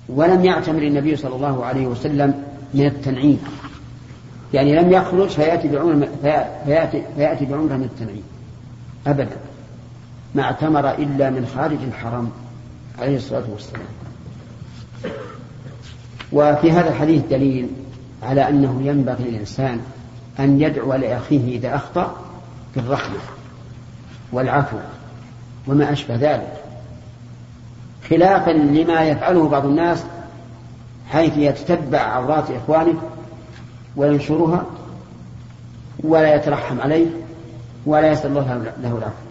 ولم 0.08 0.44
يعتمر 0.44 0.82
النبي 0.82 1.16
صلى 1.16 1.34
الله 1.34 1.64
عليه 1.64 1.86
وسلم 1.86 2.44
من 2.74 2.86
التنعيم. 2.86 3.44
يعني 4.54 4.74
لم 4.74 4.92
يخرج 4.92 5.28
فيأتي 5.28 5.68
بعمرة 5.68 6.08
فيأتي, 6.64 7.02
فيأتي 7.16 7.44
بعمرة 7.44 7.76
من 7.76 7.84
التنعيم. 7.84 8.24
أبدا. 9.06 9.36
ما 10.34 10.42
اعتمر 10.42 10.90
إلا 10.90 11.30
من 11.30 11.46
خارج 11.54 11.78
الحرم. 11.82 12.30
عليه 12.98 13.16
الصلاة 13.16 13.44
والسلام. 13.52 13.86
وفي 16.32 16.72
هذا 16.72 16.88
الحديث 16.88 17.22
دليل 17.30 17.68
على 18.22 18.48
أنه 18.48 18.82
ينبغي 18.84 19.24
للإنسان 19.24 19.80
أن 20.40 20.60
يدعو 20.60 20.94
لأخيه 20.94 21.56
إذا 21.56 21.76
أخطأ 21.76 22.16
بالرحمة 22.76 23.18
والعفو 24.32 24.76
وما 25.66 25.92
أشبه 25.92 26.14
ذلك. 26.14 26.52
خلافا 28.10 28.50
لما 28.50 29.00
يفعله 29.00 29.48
بعض 29.48 29.66
الناس 29.66 30.04
حيث 31.10 31.32
يتتبع 31.36 31.98
عورات 31.98 32.50
إخوانه 32.50 33.02
وينشرها 33.96 34.66
ولا 36.04 36.34
يترحم 36.34 36.80
عليه 36.80 37.06
ولا 37.86 38.12
يسأل 38.12 38.30
الله 38.30 38.72
له 38.82 38.98
العفو. 38.98 39.26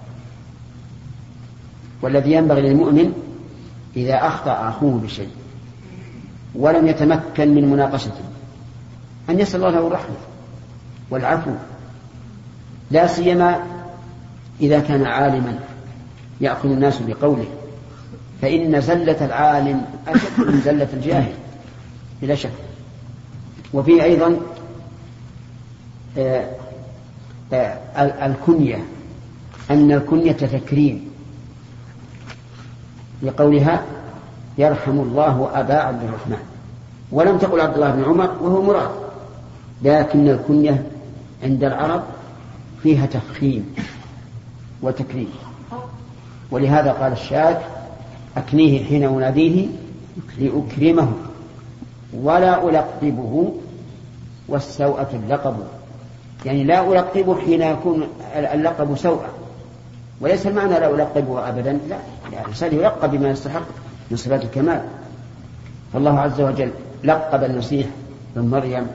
والذي 2.01 2.31
ينبغي 2.31 2.62
للمؤمن 2.62 3.25
إذا 3.96 4.28
أخطأ 4.28 4.70
أخوه 4.70 5.00
بشيء 5.00 5.30
ولم 6.56 6.88
يتمكن 6.88 7.56
من 7.56 7.72
مناقشته 7.72 8.22
أن 9.30 9.40
يسأل 9.40 9.66
الله 9.66 9.80
له 9.80 9.88
الرحمة 9.88 10.16
والعفو 11.10 11.52
لا 12.92 13.08
سيما 13.08 13.64
إذا 14.62 14.80
كان 14.80 15.06
عالما 15.06 15.60
يأخذ 16.42 16.72
الناس 16.72 17.00
بقوله 17.08 17.46
فإن 18.42 18.82
زلة 18.82 19.25
العالم 19.25 19.86
أشد 20.08 20.40
من 20.40 20.62
زلة 20.66 20.88
الجاهل 20.94 21.34
بلا 22.22 22.36
شك. 22.36 22.52
وفي 23.74 24.04
أيضا 24.04 24.38
آه، 26.18 26.50
آه، 27.54 28.25
الكنية 28.25 28.84
أن 29.72 29.92
الكنية 29.92 30.32
تكريم. 30.32 31.10
لقولها 33.24 33.84
يرحم 34.57 34.91
الله 34.91 35.50
أبا 35.53 35.74
عبد 35.74 36.03
الرحمن. 36.03 36.43
ولم 37.12 37.38
تقل 37.38 37.62
عبد 37.62 37.74
الله 37.74 37.91
بن 37.91 38.03
عمر 38.03 38.29
وهو 38.41 38.62
مراد. 38.62 38.89
لكن 39.84 40.29
الكنية 40.29 40.84
عند 41.43 41.63
العرب 41.63 42.03
فيها 42.84 43.05
تفخيم 43.05 43.75
وتكريم. 44.81 45.29
ولهذا 46.51 46.91
قال 46.91 47.12
الشاعر 47.12 47.62
أكنيه 48.38 48.84
حين 48.84 49.03
أناديه 49.03 49.67
لأكرمه 50.39 51.12
ولا 52.13 52.69
ألقبه 52.69 53.53
والسوءة 54.48 55.10
اللقب. 55.13 55.55
يعني 56.45 56.63
لا 56.63 56.91
ألقبه 56.91 57.39
حين 57.39 57.62
يكون 57.62 58.07
اللقب 58.36 58.98
سوءا. 58.98 59.27
وليس 60.22 60.48
المعنى 60.48 60.69
لا 60.69 60.95
ألقبه 60.95 61.50
أبدا 61.50 61.79
لا 61.89 61.98
الإنسان 62.41 62.74
يلقب 62.74 63.12
بما 63.12 63.29
يستحق 63.29 63.65
من 64.12 64.17
صفات 64.17 64.43
الكمال. 64.43 64.81
فالله 65.93 66.19
عز 66.19 66.41
وجل 66.41 66.72
لقب 67.03 67.43
المسيح 67.43 67.88
بن 68.36 68.48
مريم 68.48 68.88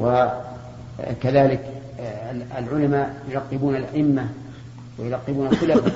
وكذلك 0.00 1.60
العلماء 2.58 3.22
يلقبون 3.30 3.76
الأئمة 3.76 4.28
ويلقبون 4.98 5.46
الخلفاء. 5.46 5.92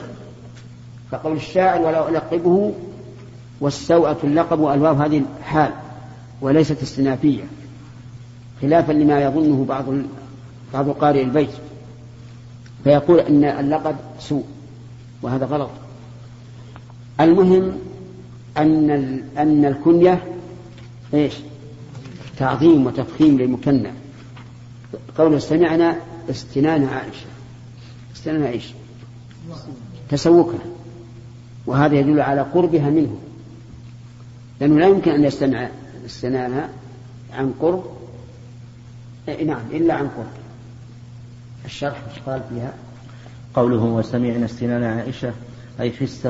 فقول 1.11 1.37
الشاعر 1.37 1.81
ولا 1.81 2.09
ألقبه 2.09 2.73
والسوءة 3.61 4.19
اللقب 4.25 4.66
الواو 4.66 4.95
هذه 4.95 5.23
حال 5.45 5.71
وليست 6.40 6.83
استنافية 6.83 7.42
خلافا 8.62 8.92
لما 8.92 9.21
يظنه 9.21 9.64
بعض 9.64 9.85
بعض 10.75 10.90
قارئ 10.90 11.23
البيت. 11.23 11.50
فيقول 12.85 13.21
إن 13.21 13.45
اللقب 13.45 13.97
سوء 14.19 14.45
وهذا 15.23 15.47
غلط. 15.47 15.71
المهم 17.21 17.73
أن 18.57 18.91
أن 19.39 19.65
الكنية 19.65 20.25
إيش؟ 21.15 21.35
تعظيم 22.39 22.87
وتفخيم 22.87 23.39
للمكنى 23.39 23.91
قول 25.19 25.43
سمعنا 25.43 25.97
استنان 26.31 26.85
عائشة. 26.85 27.27
استنان 28.17 28.43
عائشة. 28.43 28.75
تسوكها 30.09 30.61
وهذا 31.67 31.95
يدل 31.95 32.21
على 32.21 32.41
قربها 32.41 32.91
منه. 32.91 33.19
لأنه 34.61 34.79
لا 34.79 34.89
يمكن 34.89 35.11
أن 35.11 35.25
يستمع 35.25 35.69
استنانها 36.07 36.69
عن 37.33 37.55
قرب. 37.61 37.85
نعم 39.29 39.62
إلا 39.73 39.95
عن 39.95 40.09
قرب. 40.09 40.42
الشرح 41.64 42.02
إيش 42.11 42.19
قال 42.26 42.42
فيها؟ 42.49 42.73
قوله 43.54 43.85
وسمعنا 43.85 44.45
استنان 44.45 44.85
عائشة 44.85 45.33
أي 45.81 45.92
حس 45.92 46.28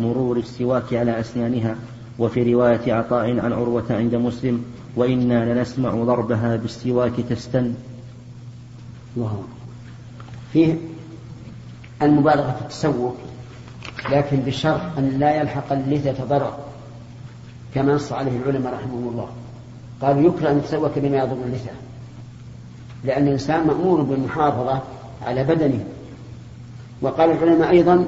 مرور 0.00 0.36
السواك 0.36 0.94
على 0.94 1.20
أسنانها 1.20 1.76
وفي 2.18 2.54
رواية 2.54 2.92
عطاء 2.92 3.40
عن 3.40 3.52
عروة 3.52 3.84
عند 3.90 4.14
مسلم 4.14 4.64
وإنا 4.96 5.52
لنسمع 5.52 5.90
ضربها 5.90 6.56
بالسواك 6.56 7.12
تستن. 7.30 7.74
الله 9.16 9.44
فيه 10.52 10.74
المبالغة 12.02 12.52
في 12.52 12.60
التسوق 12.60 13.16
لكن 14.10 14.36
بشرط 14.36 14.80
أن 14.98 15.18
لا 15.18 15.40
يلحق 15.40 15.72
اللثة 15.72 16.24
ضرر 16.24 16.58
كما 17.74 17.94
نص 17.94 18.12
عليه 18.12 18.36
العلماء 18.36 18.74
رحمهم 18.74 19.08
الله. 19.08 19.28
قالوا 20.02 20.22
يكره 20.22 20.50
أن 20.50 20.58
يتسوك 20.58 20.98
بما 20.98 21.16
يضر 21.16 21.36
اللثة 21.46 21.70
لأن 23.04 23.26
الإنسان 23.26 23.66
مأمور 23.66 24.02
بالمحافظة 24.02 24.82
على 25.26 25.44
بدنه. 25.44 25.84
وقال 27.02 27.30
العلماء 27.30 27.70
أيضا 27.70 28.04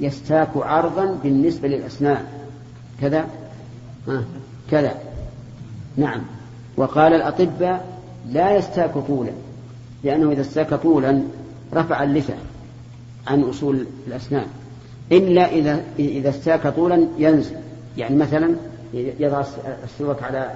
يستاك 0.00 0.48
عرضا 0.56 1.18
بالنسبة 1.22 1.68
للأسنان. 1.68 2.24
كذا؟ 3.00 3.26
ها 4.08 4.24
كذا. 4.70 4.94
نعم. 5.96 6.20
وقال 6.76 7.14
الأطباء 7.14 7.98
لا 8.30 8.56
يستاك 8.56 8.92
طولا 9.08 9.32
لأنه 10.04 10.32
إذا 10.32 10.40
استاك 10.40 10.74
طولا 10.74 11.22
رفع 11.74 12.02
اللثة 12.02 12.34
عن 13.26 13.42
أصول 13.42 13.86
الأسنان. 14.06 14.46
إلا 15.12 15.52
إذا 15.52 15.82
إذا 15.98 16.30
استاك 16.30 16.66
طولا 16.66 17.06
ينزل. 17.18 17.56
يعني 17.96 18.16
مثلا 18.16 18.54
يضع 18.94 19.44
السواك 19.84 20.22
على 20.22 20.50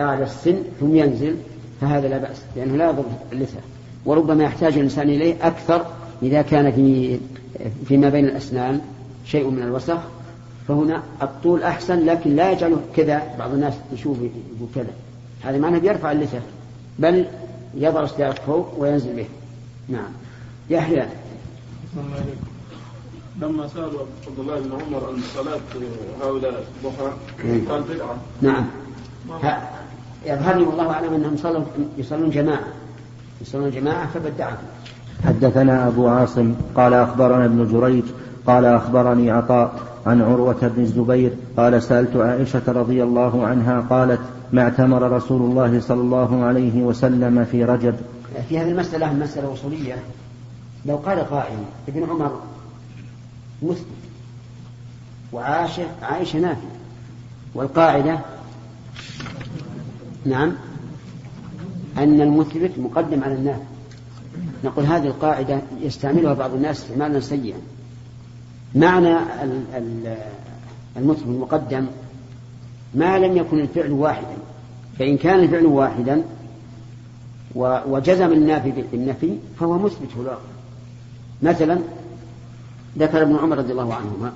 أعلى 0.00 0.24
السن 0.24 0.56
ثم 0.80 0.94
ينزل. 0.94 1.36
فهذا 1.80 2.08
لا 2.08 2.18
بأس 2.18 2.36
لأنه 2.56 2.76
لا 2.76 2.90
يضر 2.90 3.04
اللثة 3.32 3.58
وربما 4.04 4.44
يحتاج 4.44 4.72
الإنسان 4.72 5.08
إليه 5.08 5.36
أكثر 5.42 5.86
إذا 6.22 6.42
كان 6.42 6.72
في 6.72 7.18
فيما 7.88 8.08
بين 8.08 8.24
الأسنان 8.24 8.80
شيء 9.24 9.50
من 9.50 9.62
الوسخ 9.62 9.98
فهنا 10.68 11.02
الطول 11.22 11.62
أحسن 11.62 12.06
لكن 12.06 12.36
لا 12.36 12.52
يجعله 12.52 12.80
كذا. 12.96 13.22
بعض 13.38 13.52
الناس 13.52 13.74
يشوف 13.92 14.18
يقول 14.18 14.68
كذا. 14.74 14.92
هذا 15.42 15.58
معناه 15.58 15.78
بيرفع 15.78 16.12
اللثة 16.12 16.40
بل 16.98 17.26
يضع 17.74 18.02
السياق 18.02 18.34
فوق 18.34 18.74
وينزل 18.78 19.16
به. 19.16 19.26
نعم. 19.88 20.10
يحيى. 20.70 21.06
لما 23.42 23.68
سأل 23.68 23.90
عبد 24.26 24.38
الله 24.38 24.60
بن 24.60 24.72
عمر 24.72 25.08
عن 25.08 25.20
صلاة 25.34 25.60
هؤلاء 26.22 26.64
الضحى 26.84 27.12
قال 27.68 27.82
بدعة. 27.82 28.16
نعم. 28.42 28.66
لي 30.26 30.62
والله 30.62 30.90
أعلم 30.90 31.14
أنهم 31.14 31.36
صلوا 31.36 31.62
يصلون 31.98 32.30
جماعة. 32.30 32.64
يصلون 33.40 33.70
جماعة 33.70 34.06
فبدعهم. 34.06 34.56
حدثنا 35.24 35.88
أبو 35.88 36.08
عاصم 36.08 36.54
قال 36.76 36.94
أخبرنا 36.94 37.44
ابن 37.44 37.72
جريج 37.72 38.04
قال 38.46 38.64
أخبرني 38.64 39.30
عطاء 39.30 39.80
عن 40.06 40.22
عروة 40.22 40.72
بن 40.76 40.82
الزبير 40.82 41.32
قال 41.56 41.82
سألت 41.82 42.16
عائشة 42.16 42.62
رضي 42.68 43.02
الله 43.02 43.46
عنها 43.46 43.80
قالت 43.80 44.20
ما 44.52 44.62
اعتمر 44.62 45.12
رسول 45.12 45.42
الله 45.42 45.80
صلى 45.80 46.00
الله 46.00 46.44
عليه 46.44 46.82
وسلم 46.82 47.44
في 47.44 47.64
رجب. 47.64 47.94
في 48.48 48.58
هذه 48.58 48.70
المسألة 48.70 49.12
مسألة 49.12 49.48
وصولية 49.48 49.96
لو 50.86 50.96
قال 50.96 51.18
قائل 51.18 51.58
ابن 51.88 52.10
عمر 52.10 52.40
مثبت 53.62 53.86
وعائشة 55.32 55.86
عائشة 56.02 56.38
نافية 56.38 56.78
والقاعدة 57.54 58.18
نعم. 60.24 60.52
أن 61.98 62.20
المثبت 62.20 62.70
مقدم 62.78 63.24
على 63.24 63.34
النافي 63.34 63.62
نقول 64.64 64.84
هذه 64.84 65.06
القاعدة 65.06 65.60
يستعملها 65.80 66.34
بعض 66.34 66.54
الناس 66.54 66.82
استعمالا 66.82 67.20
سيئا. 67.20 67.58
معنى 68.74 69.16
المثبت 70.96 71.26
المقدم 71.26 71.86
ما 72.94 73.18
لم 73.18 73.36
يكن 73.36 73.60
الفعل 73.60 73.92
واحدا. 73.92 74.36
فإن 74.98 75.16
كان 75.16 75.40
الفعل 75.40 75.66
واحدا 75.66 76.22
وجزم 77.54 78.32
النافي 78.32 78.72
بالنفي 78.92 79.38
فهو 79.60 79.78
مثبت 79.78 80.08
الواقع. 80.16 80.38
مثلا 81.42 81.78
ذكر 82.98 83.22
ابن 83.22 83.36
عمر 83.36 83.58
رضي 83.58 83.72
الله 83.72 83.94
عنهما 83.94 84.32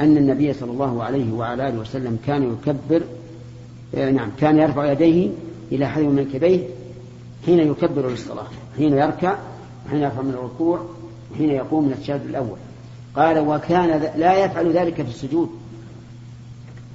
أن 0.00 0.16
النبي 0.16 0.52
صلى 0.52 0.70
الله 0.70 1.04
عليه 1.04 1.32
وعلى 1.32 1.68
آله 1.68 1.78
وسلم 1.78 2.18
كان 2.26 2.52
يكبر 2.52 3.02
نعم 3.94 4.30
كان 4.38 4.58
يرفع 4.58 4.92
يديه 4.92 5.30
إلى 5.72 5.86
حذو 5.86 6.10
منكبيه 6.10 6.60
حين 7.46 7.58
يكبر 7.58 8.10
للصلاة 8.10 8.46
حين 8.76 8.92
يركع 8.92 9.38
وحين 9.86 10.02
يرفع 10.02 10.22
من 10.22 10.30
الركوع 10.30 10.84
وحين 11.32 11.50
يقوم 11.50 11.84
من 11.84 11.92
التشهد 11.92 12.26
الأول. 12.26 12.58
قال 13.16 13.38
وكان 13.38 14.10
لا 14.16 14.44
يفعل 14.44 14.72
ذلك 14.72 14.94
في 14.94 15.08
السجود. 15.08 15.50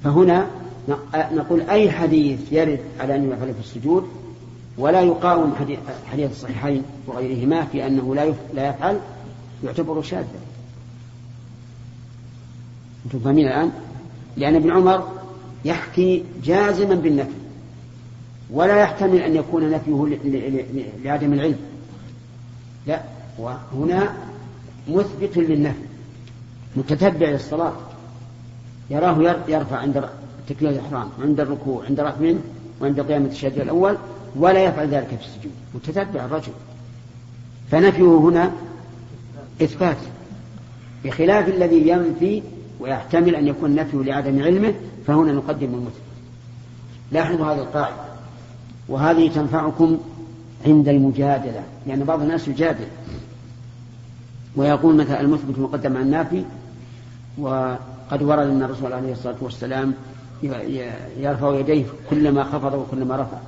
فهنا 0.04 0.46
نقول 1.14 1.60
أي 1.60 1.90
حديث 1.90 2.52
يرد 2.52 2.80
على 3.00 3.16
أنه 3.16 3.34
يفعل 3.34 3.54
في 3.54 3.60
السجود 3.60 4.08
ولا 4.78 5.00
يقاوم 5.00 5.54
حديث 6.10 6.30
الصحيحين 6.30 6.82
وغيرهما 7.06 7.64
في 7.64 7.86
أنه 7.86 8.14
لا 8.14 8.32
لا 8.54 8.68
يفعل 8.68 9.00
يعتبر 9.64 10.02
شاذا. 10.02 10.26
أنتم 13.06 13.18
فاهمين 13.18 13.46
الآن؟ 13.46 13.72
لأن 14.36 14.54
ابن 14.54 14.70
عمر 14.70 15.21
يحكي 15.64 16.24
جازما 16.44 16.94
بالنفي. 16.94 17.30
ولا 18.50 18.76
يحتمل 18.76 19.16
أن 19.16 19.36
يكون 19.36 19.70
نفيه 19.70 20.18
لعدم 21.04 21.32
العلم. 21.32 21.58
لا 22.86 23.02
وهنا 23.38 24.14
مثبت 24.88 25.36
للنفي. 25.36 25.82
متتبع 26.76 27.28
للصلاة. 27.28 27.72
يراه 28.90 29.36
يرفع 29.48 29.76
عند 29.76 30.08
تكبيرة 30.48 30.70
الإحرام 30.70 31.08
وعند 31.20 31.40
الركوع 31.40 31.84
عند 31.84 32.12
منه 32.20 32.40
وعند 32.80 33.00
قيام 33.00 33.24
التشهد 33.24 33.58
الأول 33.58 33.96
ولا 34.36 34.64
يفعل 34.64 34.88
ذلك 34.88 35.06
في 35.06 35.26
السجود. 35.26 35.52
متتبع 35.74 36.24
الرجل. 36.24 36.52
فنفيه 37.70 38.18
هنا 38.18 38.52
إثبات. 39.62 39.96
بخلاف 41.04 41.48
الذي 41.48 41.88
ينفي 41.88 42.42
ويحتمل 42.80 43.34
أن 43.34 43.48
يكون 43.48 43.74
نفيه 43.74 43.98
لعدم 43.98 44.42
علمه 44.42 44.74
فهنا 45.06 45.32
نقدم 45.32 45.66
المثبت 45.74 46.02
لاحظوا 47.12 47.46
هذه 47.46 47.58
القاعدة. 47.58 47.96
وهذه 48.88 49.28
تنفعكم 49.28 49.98
عند 50.66 50.88
المجادلة 50.88 51.62
لأن 51.86 52.04
بعض 52.04 52.22
الناس 52.22 52.48
يجادل. 52.48 52.86
ويقول 54.56 54.96
مثلا 54.96 55.20
المثبت 55.20 55.58
مقدم 55.58 55.96
على 55.96 56.04
النافي 56.04 56.44
وقد 57.38 58.22
ورد 58.22 58.46
أن 58.46 58.62
الرسول 58.62 58.92
عليه 58.92 59.12
الصلاة 59.12 59.36
والسلام 59.40 59.94
يرفع 61.18 61.58
يديه 61.58 61.84
كلما 62.10 62.44
خفض 62.44 62.74
وكلما 62.74 63.16
رفع. 63.16 63.38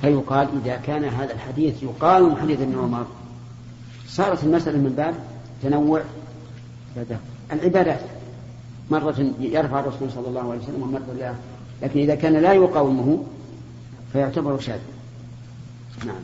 فيقال 0.00 0.48
إذا 0.64 0.76
كان 0.76 1.04
هذا 1.04 1.32
الحديث 1.32 1.82
يقال 1.82 2.22
من 2.22 2.36
حديث 2.36 2.60
ابن 2.60 2.78
عمر. 2.78 3.06
صارت 4.08 4.44
المسألة 4.44 4.78
من 4.78 4.94
باب 4.96 5.14
تنوع. 5.62 6.02
العبادات. 7.52 8.00
مرة 8.90 9.14
يرفع 9.40 9.80
الرسول 9.80 10.10
صلى 10.10 10.28
الله 10.28 10.40
عليه 10.40 10.60
وسلم 10.62 10.82
ومرة 10.82 11.18
لا. 11.20 11.32
لكن 11.82 12.00
إذا 12.00 12.14
كان 12.14 12.32
لا 12.32 12.52
يقاومه 12.52 13.18
فيعتبر 14.12 14.58
شاذ. 14.58 14.78
نعم. 16.06 16.16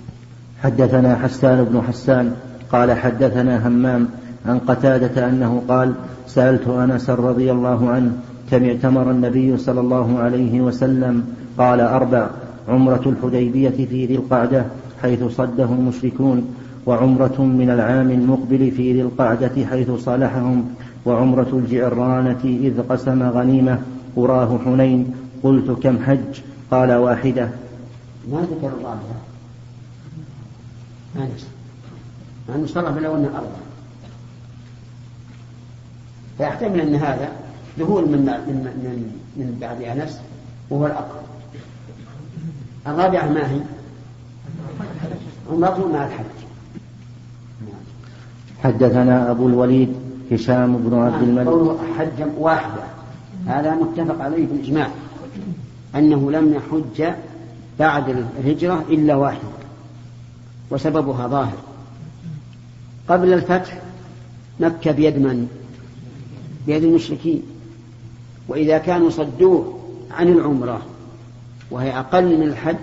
حدثنا 0.62 1.16
حسان 1.16 1.64
بن 1.64 1.82
حسان 1.82 2.36
قال 2.72 2.92
حدثنا 2.92 3.68
همام 3.68 4.08
عن 4.46 4.58
قتادة 4.58 5.28
أنه 5.28 5.62
قال 5.68 5.94
سألت 6.26 6.68
أنس 6.68 7.10
رضي 7.10 7.52
الله 7.52 7.90
عنه 7.90 8.12
كم 8.50 8.64
اعتمر 8.64 9.10
النبي 9.10 9.56
صلى 9.56 9.80
الله 9.80 10.18
عليه 10.18 10.60
وسلم؟ 10.60 11.24
قال 11.58 11.80
أربع. 11.80 12.30
عمرة 12.68 13.02
الحديبية 13.06 13.70
في 13.70 14.06
ذي 14.06 14.14
القعدة 14.14 14.64
حيث 15.02 15.24
صده 15.24 15.64
المشركون 15.64 16.54
وعمرة 16.86 17.42
من 17.42 17.70
العام 17.70 18.10
المقبل 18.10 18.70
في 18.70 18.92
ذي 18.92 19.02
القعدة 19.02 19.66
حيث 19.70 19.90
صالحهم 19.90 20.74
وعمرة 21.06 21.48
الجعرانة 21.52 22.40
إذ 22.44 22.82
قسم 22.88 23.22
غنيمة 23.22 23.82
أراه 24.18 24.58
حنين 24.64 25.14
قلت 25.42 25.70
كم 25.70 26.04
حج؟ 26.04 26.40
قال 26.70 26.92
واحدة. 26.92 27.50
ما 28.30 28.40
ذكر 28.40 28.68
الرابعة. 28.68 29.20
ما 31.14 31.28
مع 32.48 32.54
المصطلح 32.54 32.90
بالأول 32.90 33.18
أنه 33.18 33.28
أربعة. 33.28 33.60
فيحتمل 36.38 36.80
أن 36.80 36.94
هذا 36.94 37.32
ذهول 37.78 38.04
من 38.04 38.18
من 38.18 38.54
من, 38.84 39.20
من 39.36 39.58
بعد 39.60 39.82
أنس 39.82 40.20
وهو 40.70 40.86
الأقرب. 40.86 41.22
الرابعة 42.86 43.28
ما 43.28 43.50
هي؟ 43.50 43.60
عمرة 45.50 45.88
مع 45.92 46.06
الحج. 46.06 46.24
حدثنا 48.62 49.30
أبو 49.30 49.48
الوليد 49.48 50.09
هشام 50.32 50.76
بن 50.76 50.98
عبد 50.98 51.22
الملك. 51.22 51.46
قوله 51.46 51.78
حج 51.98 52.24
واحدة. 52.38 52.82
هذا 53.46 53.74
متفق 53.74 54.22
عليه 54.22 54.46
بالإجماع 54.46 54.90
أنه 55.94 56.30
لم 56.30 56.54
يحج 56.54 57.12
بعد 57.78 58.26
الهجرة 58.38 58.84
إلا 58.88 59.14
واحدة 59.14 59.48
وسببها 60.70 61.26
ظاهر. 61.26 61.56
قبل 63.08 63.32
الفتح 63.32 63.78
مكة 64.60 64.92
بيد 64.92 65.18
من؟ 65.18 65.48
بيد 66.66 66.84
المشركين. 66.84 67.42
وإذا 68.48 68.78
كانوا 68.78 69.10
صدوه 69.10 69.78
عن 70.10 70.28
العمرة 70.28 70.82
وهي 71.70 71.98
أقل 71.98 72.38
من 72.38 72.46
الحج 72.46 72.76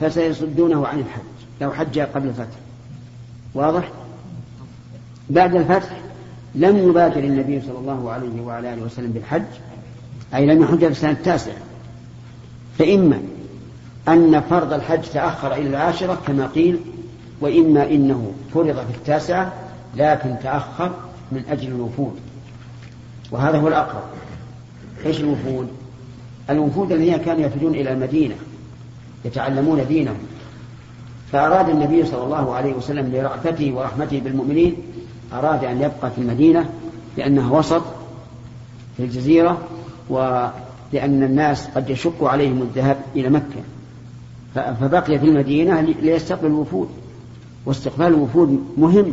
فسيصدونه 0.00 0.86
عن 0.86 0.98
الحج. 0.98 1.22
لو 1.60 1.72
حج 1.72 1.98
قبل 1.98 2.28
الفتح. 2.28 2.56
واضح؟ 3.54 3.90
بعد 5.30 5.54
الفتح 5.54 5.90
لم 6.54 6.78
يبادر 6.88 7.24
النبي 7.24 7.60
صلى 7.60 7.78
الله 7.78 8.10
عليه 8.10 8.40
وعلى 8.40 8.74
آله 8.74 8.82
وسلم 8.82 9.10
بالحج 9.12 9.42
أي 10.34 10.46
لم 10.46 10.62
يحج 10.62 10.78
في 10.78 10.86
السنة 10.86 11.10
التاسعة. 11.10 11.54
فإما 12.78 13.20
أن 14.08 14.40
فرض 14.40 14.72
الحج 14.72 15.02
تأخر 15.02 15.54
إلى 15.54 15.68
العاشرة 15.68 16.18
كما 16.26 16.46
قيل 16.46 16.78
وإما 17.40 17.86
إنه 17.90 18.32
فرض 18.54 18.74
في 18.74 18.96
التاسعة 18.96 19.52
لكن 19.96 20.34
تأخر 20.42 20.90
من 21.32 21.42
أجل 21.50 21.68
الوفود. 21.68 22.14
وهذا 23.30 23.58
هو 23.58 23.68
الأقرب. 23.68 24.02
إيش 25.06 25.20
الوفود؟ 25.20 25.68
الوفود 26.50 26.92
الذين 26.92 27.16
كانوا 27.16 27.40
يفدون 27.40 27.74
إلى 27.74 27.92
المدينة 27.92 28.34
يتعلمون 29.24 29.86
دينهم. 29.88 30.18
فأراد 31.32 31.68
النبي 31.68 32.06
صلى 32.06 32.24
الله 32.24 32.54
عليه 32.54 32.74
وسلم 32.74 33.12
لرأفته 33.12 33.72
ورحمته 33.72 34.20
بالمؤمنين 34.20 34.76
أراد 35.32 35.64
أن 35.64 35.76
يبقى 35.76 36.10
في 36.10 36.18
المدينة 36.18 36.70
لأنها 37.16 37.58
وسط 37.58 37.82
في 38.96 39.04
الجزيرة 39.04 39.58
ولأن 40.08 41.22
الناس 41.22 41.68
قد 41.74 41.90
يشق 41.90 42.24
عليهم 42.24 42.62
الذهاب 42.62 42.96
إلى 43.16 43.28
مكة. 43.28 43.60
فبقي 44.54 45.18
في 45.18 45.26
المدينة 45.26 45.80
ليستقبل 45.80 46.46
الوفود. 46.46 46.88
واستقبال 47.66 48.06
الوفود 48.06 48.64
مهم 48.78 49.12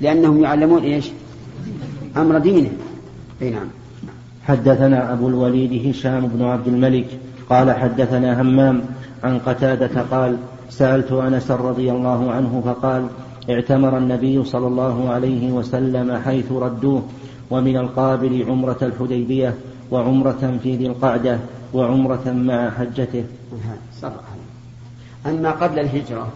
لأنهم 0.00 0.42
يعلمون 0.42 0.82
إيش؟ 0.82 1.10
أمر 2.16 2.38
دينه 2.38 2.70
أي 3.42 3.50
نعم. 3.50 3.68
حدثنا 4.42 5.12
أبو 5.12 5.28
الوليد 5.28 5.88
هشام 5.88 6.26
بن 6.26 6.44
عبد 6.44 6.66
الملك 6.66 7.06
قال 7.50 7.70
حدثنا 7.70 8.40
همام 8.40 8.82
عن 9.24 9.38
قتادة 9.38 10.02
قال 10.10 10.36
سألت 10.70 11.12
أنس 11.12 11.50
رضي 11.50 11.90
الله 11.90 12.32
عنه 12.32 12.62
فقال 12.64 13.06
اعتمر 13.50 13.98
النبي 13.98 14.44
صلى 14.44 14.66
الله 14.66 15.10
عليه 15.10 15.52
وسلم 15.52 16.16
حيث 16.24 16.52
ردوه 16.52 17.02
ومن 17.50 17.76
القابل 17.76 18.44
عمرة 18.48 18.78
الحديبية 18.82 19.54
وعمرة 19.90 20.58
في 20.62 20.76
ذي 20.76 20.86
القعدة 20.86 21.38
وعمرة 21.74 22.22
مع 22.26 22.70
حجته. 22.70 23.24
أما 25.26 25.50
قبل 25.50 25.78
الهجرة 25.78 26.28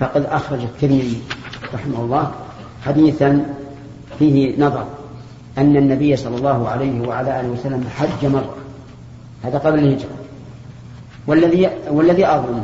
فقد 0.00 0.24
أخرج 0.24 0.60
الترمذي 0.60 1.22
رحمه 1.74 2.00
الله 2.00 2.30
حديثا 2.84 3.54
فيه 4.18 4.60
نظر 4.60 4.86
أن 5.58 5.76
النبي 5.76 6.16
صلى 6.16 6.36
الله 6.36 6.68
عليه 6.68 7.08
وعلى 7.08 7.40
آله 7.40 7.48
وسلم 7.48 7.84
حج 7.96 8.26
مرة. 8.26 8.56
هذا 9.42 9.58
قبل 9.58 9.78
الهجرة. 9.78 10.16
والذي 11.26 11.70
والذي 11.90 12.26
أظن 12.26 12.62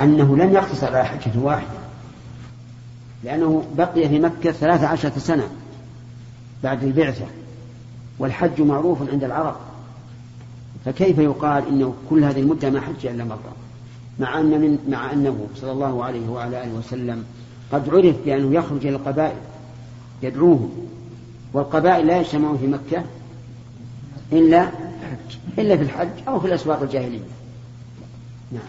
أنه 0.00 0.36
لم 0.36 0.52
يقتصر 0.52 0.86
على 0.86 1.04
حجة 1.04 1.32
واحدة. 1.42 1.77
لأنه 3.24 3.64
بقي 3.76 4.08
في 4.08 4.18
مكة 4.18 4.52
ثلاث 4.52 4.84
عشرة 4.84 5.18
سنة 5.18 5.48
بعد 6.62 6.84
البعثة 6.84 7.24
والحج 8.18 8.60
معروف 8.60 9.10
عند 9.12 9.24
العرب. 9.24 9.56
فكيف 10.84 11.18
يقال 11.18 11.68
إنه 11.68 11.94
كل 12.10 12.24
هذه 12.24 12.40
المدة 12.40 12.70
ما 12.70 12.80
حج 12.80 13.06
إلا 13.06 13.24
مرة؟ 13.24 13.52
مع 14.18 14.40
أن 14.40 14.50
من 14.50 14.78
مع 14.88 15.12
أنه 15.12 15.46
صلى 15.56 15.72
الله 15.72 16.04
عليه 16.04 16.28
وعلى 16.28 16.64
آله 16.64 16.74
وسلم 16.74 17.24
قد 17.72 17.88
عرف 17.88 18.16
بأنه 18.24 18.54
يخرج 18.54 18.86
إلى 18.86 18.96
القبائل 18.96 19.36
يدعوهم 20.22 20.70
والقبائل 21.52 22.06
لا 22.06 22.20
يجتمعون 22.20 22.58
في 22.58 22.66
مكة 22.66 23.04
إلا 24.32 24.68
إلا 25.58 25.76
في 25.76 25.82
الحج 25.82 26.08
أو 26.28 26.40
في 26.40 26.46
الأسواق 26.46 26.82
الجاهلية. 26.82 27.20
نعم. 28.52 28.62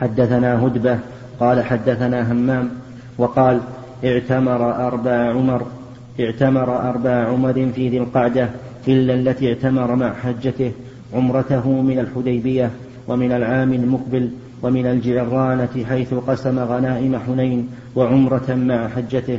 حدثنا 0.00 0.66
هدبة 0.66 0.98
قال 1.40 1.64
حدثنا 1.64 2.32
همام 2.32 2.79
وقال 3.20 3.60
اعتمر 4.04 4.86
أربع 4.86 5.12
عمر 5.12 5.66
اعتمر 6.20 6.88
أربع 6.90 7.10
عمر 7.10 7.52
في 7.74 7.88
ذي 7.88 7.98
القعدة 7.98 8.48
إلا 8.88 9.14
التي 9.14 9.48
اعتمر 9.48 9.94
مع 9.94 10.12
حجته 10.14 10.72
عمرته 11.14 11.68
من 11.68 11.98
الحديبية 11.98 12.70
ومن 13.08 13.32
العام 13.32 13.72
المقبل 13.72 14.30
ومن 14.62 14.86
الجعرانة 14.86 15.84
حيث 15.88 16.14
قسم 16.14 16.58
غنائم 16.58 17.18
حنين 17.26 17.68
وعمرة 17.96 18.54
مع 18.54 18.88
حجته. 18.88 19.38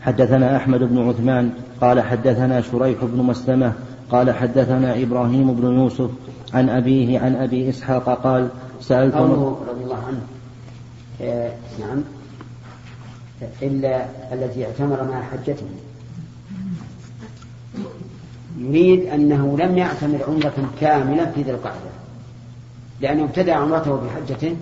حدثنا 0.00 0.56
أحمد 0.56 0.80
بن 0.80 1.08
عثمان 1.08 1.50
قال 1.80 2.00
حدثنا 2.00 2.60
شريح 2.60 3.04
بن 3.04 3.22
مسلمة 3.22 3.72
قال 4.10 4.30
حدثنا 4.30 5.02
إبراهيم 5.02 5.54
بن 5.54 5.78
يوسف 5.78 6.10
عن 6.54 6.68
أبيه 6.68 7.20
عن 7.20 7.34
أبي 7.34 7.68
إسحاق 7.68 8.22
قال 8.22 8.48
سألت 8.80 9.14
رضي 9.14 9.84
الله 9.84 10.02
عنه. 10.08 10.20
آه 11.22 11.50
نعم. 11.80 12.02
إلا 13.62 14.06
التي 14.32 14.66
اعتمر 14.66 15.04
مع 15.04 15.22
حجته. 15.22 15.66
يريد 18.58 19.06
أنه 19.06 19.56
لم 19.58 19.78
يعتمر 19.78 20.18
عمرة 20.28 20.70
كاملة 20.80 21.30
في 21.34 21.42
ذي 21.42 21.50
القعدة 21.50 21.90
لأنه 23.00 23.24
ابتدأ 23.24 23.54
عمرته 23.54 23.96
بحجته 23.96 24.56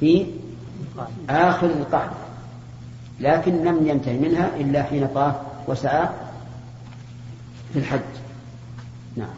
في 0.00 0.26
آخر 1.30 1.66
القعدة 1.66 2.12
لكن 3.20 3.64
لم 3.64 3.86
ينتهي 3.86 4.18
منها 4.18 4.50
إلا 4.60 4.82
حين 4.82 5.08
طاف 5.14 5.34
وسعى 5.68 6.08
في 7.72 7.78
الحج. 7.78 8.00
نعم. 9.16 9.28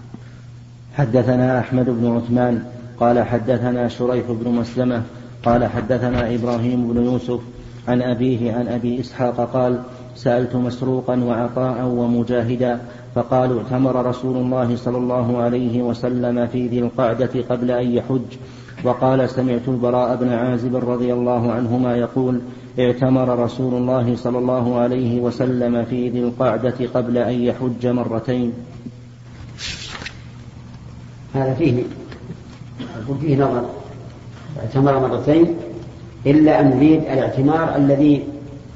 حدثنا 0.96 1.60
أحمد 1.60 1.84
بن 1.84 2.16
عثمان 2.16 2.64
قال 3.00 3.22
حدثنا 3.22 3.88
شريح 3.88 4.24
بن 4.28 4.50
مسلمة 4.50 5.02
قال 5.44 5.66
حدثنا 5.66 6.34
إبراهيم 6.34 6.92
بن 6.92 7.04
يوسف 7.04 7.40
عن 7.88 8.02
أبيه 8.02 8.52
عن 8.52 8.68
أبي 8.68 9.00
إسحاق 9.00 9.50
قال 9.52 9.80
سألت 10.14 10.56
مسروقا 10.56 11.24
وعطاء 11.24 11.84
ومجاهدا 11.84 12.80
فقالوا 13.14 13.62
اعتمر 13.62 14.06
رسول 14.06 14.36
الله 14.36 14.76
صلى 14.76 14.98
الله 14.98 15.38
عليه 15.38 15.82
وسلم 15.82 16.46
في 16.46 16.68
ذي 16.68 16.78
القعدة 16.78 17.30
قبل 17.50 17.70
أن 17.70 17.90
يحج. 17.90 18.38
وقال 18.84 19.30
سمعت 19.30 19.68
البراء 19.68 20.16
بن 20.16 20.28
عازب 20.28 20.76
رضي 20.76 21.12
الله 21.12 21.52
عنهما 21.52 21.96
يقول 21.96 22.40
اعتمر 22.78 23.38
رسول 23.38 23.74
الله 23.74 24.16
صلى 24.16 24.38
الله 24.38 24.78
عليه 24.78 25.20
وسلم 25.20 25.84
في 25.84 26.08
ذي 26.08 26.20
القعدة 26.20 26.74
قبل 26.94 27.18
أن 27.18 27.40
يحج 27.42 27.86
مرتين. 27.86 28.52
هذا 31.34 31.54
فيه 31.54 31.82
فيه 33.20 33.36
نظر. 33.36 33.64
اعتمر 34.62 35.08
مرتين 35.08 35.56
إلا 36.26 36.60
أن 36.60 36.72
يريد 36.72 37.00
الاعتمار 37.00 37.76
الذي 37.76 38.24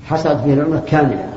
حصلت 0.06 0.40
فيه 0.40 0.54
العمرة 0.54 0.82
كاملة. 0.87 1.32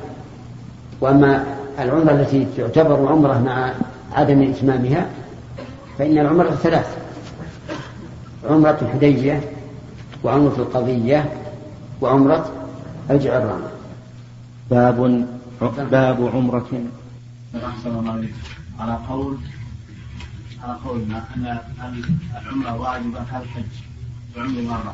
وأما 1.02 1.46
العمرة 1.80 2.12
التي 2.12 2.48
تعتبر 2.58 3.08
عمرة 3.08 3.40
مع 3.40 3.74
عدم 4.14 4.42
إتمامها 4.42 5.10
فإن 5.98 6.18
العمرة 6.18 6.50
ثلاث 6.50 6.98
عمرة 8.50 8.78
الحديبية 8.82 9.42
وعمرة 10.24 10.56
القضية 10.58 11.30
وعمرة 12.02 12.52
الجعرانة 13.10 13.68
باب 14.70 15.26
باب 15.92 16.30
عمرة. 16.34 16.70
أحسن 17.56 17.90
الله 17.90 18.28
على 18.80 18.98
قول 19.10 19.38
على 20.64 20.78
قولنا 20.86 21.24
أن 21.36 21.58
العمرة 22.42 22.82
واجبة 22.82 23.20
كالحج 23.32 23.72
بعمر 24.36 24.62
مرة. 24.62 24.94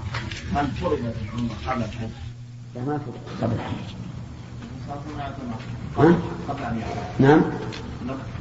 هل 0.56 0.68
فرضت 0.68 1.16
العمرة 1.26 1.56
قبل 1.68 1.84
الحج؟ 1.84 2.10
لا 2.76 2.82
ما 2.82 2.98
فرض. 2.98 3.42
قبل 3.42 3.54
الحج. 3.56 3.98
قبل 6.50 6.64
أن 6.64 6.82
نعم. 7.20 7.42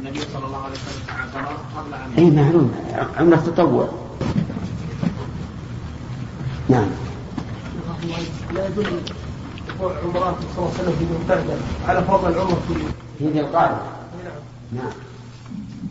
النبي 0.00 0.20
صلى 0.20 0.46
الله 0.46 0.62
عليه 0.64 0.74
وسلم 0.74 1.02
اعتمر 1.08 1.56
قبل 1.76 1.94
أن 1.94 2.12
أي 2.18 2.30
معلوم 2.30 2.74
عمرة 3.18 3.36
تطوع 3.36 3.88
نعم. 6.68 6.88
لا 8.54 8.66
يدل 8.66 8.86
عمرات 9.80 10.36
صلى 10.56 10.58
الله 10.58 10.72
عليه 10.78 10.80
وسلم 10.80 10.96
في 10.98 11.04
ذي 11.04 11.58
على 11.88 12.02
فضل 12.02 12.32
العمر 12.32 12.56
في 12.68 12.74
في 13.18 13.30
ذي 13.30 13.40
القعدة 13.40 13.78
نعم. 14.72 14.92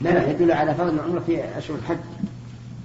لا 0.02 0.10
لا 0.10 0.32
يدل 0.32 0.52
على 0.52 0.74
فضل 0.74 0.90
العمرة 0.90 1.22
في 1.26 1.58
أشهر 1.58 1.78
الحج. 1.78 1.98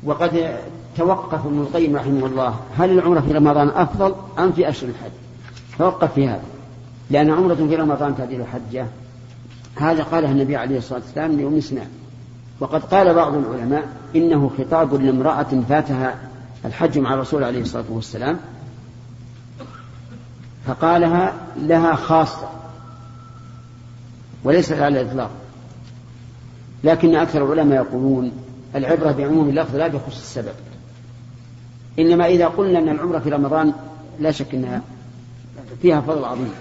وقد 0.05 0.59
توقف 0.97 1.47
ابن 1.47 1.61
القيم 1.61 1.97
رحمه 1.97 2.27
الله. 2.27 2.55
هل 2.79 2.91
العمرة 2.91 3.21
في 3.21 3.33
رمضان 3.33 3.69
أفضل 3.69 4.15
أم 4.39 4.53
في 4.53 4.69
أشهر 4.69 4.89
الحج؟ 4.89 5.13
توقف 5.79 6.13
في 6.15 6.29
هذا. 6.29 6.43
لأن 7.11 7.31
عمرة 7.31 7.55
في 7.55 7.77
رمضان 7.77 8.17
تعديل 8.17 8.47
حجة 8.47 8.87
هذا 9.77 10.03
قاله 10.03 10.31
النبي 10.31 10.57
عليه 10.57 10.79
الصلاة 10.79 11.01
والسلام 11.01 11.41
لأم 11.41 11.61
سنان 11.61 11.89
وقد 12.61 12.85
قال 12.85 13.15
بعض 13.15 13.35
العلماء 13.35 13.89
إنه 14.17 14.51
خطاب 14.59 14.95
لامرأة 14.95 15.63
فاتها 15.69 16.19
الحج 16.65 16.99
مع 16.99 17.15
الرسول 17.15 17.45
عليه 17.45 17.63
الصلاة 17.63 17.85
والسلام 17.91 18.39
فقالها 20.67 21.35
لها 21.57 21.95
خاصة 21.95 22.49
وليس 24.45 24.73
على 24.73 25.01
الإطلاق. 25.01 25.31
لكن 26.85 27.17
أكثر 27.17 27.53
العلماء 27.53 27.85
يقولون 27.85 28.33
العبرة 28.75 29.13
بعموم 29.13 29.49
اللفظ 29.49 29.77
لا 29.77 29.89
بخصوص 29.89 30.21
السبب. 30.21 30.55
إنما 32.01 32.27
إذا 32.27 32.47
قلنا 32.47 32.79
أن 32.79 32.89
العمرة 32.89 33.19
في 33.19 33.31
رمضان 33.31 33.73
لا 34.21 34.31
شك 34.31 34.55
أنها 34.55 34.83
فيها 35.83 36.01
فضل 36.01 36.25
عظيم. 36.25 36.53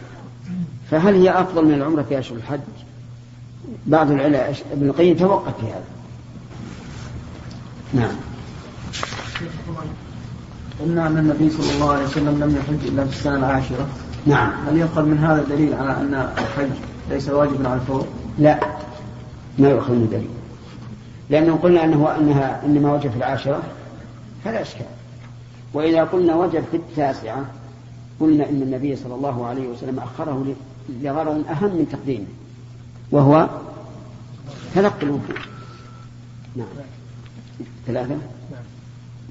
فهل 0.92 1.16
هي 1.16 1.42
أفضل 1.42 1.66
من 1.66 1.74
العمرة 1.74 2.02
في 2.02 2.20
أشهر 2.20 2.38
الحج؟ 2.38 2.60
بعض 3.86 4.12
العلماء 4.12 4.56
ابن 4.72 4.90
القيم 4.90 5.18
توقف 5.18 5.54
في 5.60 5.66
هذا. 5.66 5.84
نعم. 7.94 8.16
قلنا 10.80 11.08
أن 11.08 11.18
النبي 11.18 11.50
صلى 11.50 11.74
الله 11.74 11.92
عليه 11.92 12.04
وسلم 12.04 12.44
لم 12.44 12.56
يحج 12.56 12.88
إلا 12.88 13.06
في 13.06 13.10
السنة 13.10 13.38
العاشرة. 13.38 13.88
نعم. 14.26 14.52
هل 14.68 14.78
يؤخذ 14.78 15.06
من 15.06 15.18
هذا 15.18 15.42
الدليل 15.42 15.74
على 15.74 15.92
أن 15.92 16.14
الحج 16.38 16.70
ليس 17.10 17.30
واجبا 17.30 17.70
على 17.70 17.82
الفور؟ 17.82 18.08
لا. 18.40 18.60
ما 19.58 19.70
يؤخذ 19.70 19.94
من 19.94 20.08
دليل. 20.12 20.30
لأنه 21.30 21.56
قلنا 21.56 21.84
أنه 21.84 22.16
أنها 22.18 22.62
إنما 22.66 22.94
وجب 22.94 23.12
في 23.12 23.18
العاشرة 23.18 23.62
فلا 24.46 24.62
إشكال. 24.62 24.86
وإذا 25.74 26.04
قلنا 26.04 26.36
وجب 26.36 26.64
في 26.72 26.78
التاسعة 26.78 27.46
قلنا 28.20 28.50
إن 28.50 28.62
النبي 28.62 28.96
صلى 28.96 29.16
الله 29.16 29.46
عليه 29.46 29.68
وسلم 29.68 30.00
أخره 30.00 30.56
لغرض 31.02 31.46
أهم 31.50 31.70
من 31.70 31.88
تقديمه 31.92 32.26
وهو 33.12 33.50
تلقي 34.76 35.04
الوفود 35.04 35.36
نعم. 36.56 36.68
ثلاثة. 37.88 38.16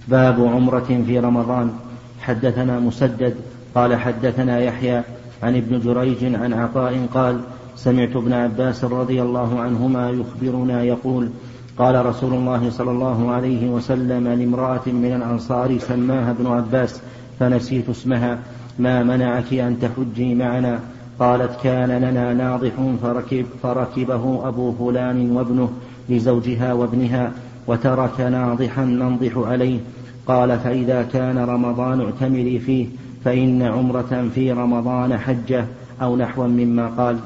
باب 0.09 0.41
عمرة 0.41 1.03
في 1.07 1.19
رمضان. 1.19 1.73
حدثنا 2.21 2.81
مسدد 2.81 3.35
قال 3.75 3.97
حدثنا 3.97 4.61
يحيى 4.61 5.03
عن 5.43 5.57
ابن 5.57 5.81
جريج 5.81 6.35
عن 6.35 6.53
عطاء 6.53 7.07
قال 7.15 7.41
سمعت 7.77 8.17
ابن 8.17 8.33
عباس 8.33 8.85
رضي 8.85 9.23
الله 9.23 9.61
عنهما 9.61 10.11
يخبرنا 10.11 10.83
يقول 10.83 11.31
قال 11.79 12.07
رسول 12.07 12.35
الله 12.35 12.71
صلى 12.71 12.91
الله 12.91 13.31
عليه 13.31 13.69
وسلم 13.69 14.29
لامرأة 14.29 14.87
من 14.87 15.13
الأنصار 15.17 15.79
سماها 15.79 16.31
ابن 16.31 16.47
عباس 16.47 17.01
فنسيت 17.41 17.89
اسمها 17.89 18.39
ما 18.79 19.03
منعك 19.03 19.55
أن 19.55 19.81
تحجي 19.81 20.35
معنا؟ 20.35 20.81
قالت 21.19 21.61
كان 21.63 21.89
لنا 21.89 22.35
ناضح 22.35 22.73
فركب 23.03 23.47
فركبه 23.63 24.49
أبو 24.49 24.73
فلان 24.73 25.31
وابنه 25.31 25.71
لزوجها 26.09 26.73
وابنها 26.73 27.33
وترك 27.67 28.21
ناضحا 28.21 28.85
ننضح 28.85 29.33
عليه. 29.37 29.81
قال 30.27 30.59
فإذا 30.59 31.03
كان 31.03 31.39
رمضان 31.39 32.01
اعتمري 32.01 32.59
فيه 32.59 32.87
فإن 33.25 33.63
عمرة 33.63 34.29
في 34.35 34.53
رمضان 34.53 35.19
حجة 35.19 35.65
أو 36.03 36.17
نحوا 36.17 36.47
مما 36.47 36.87
قال. 36.89 37.19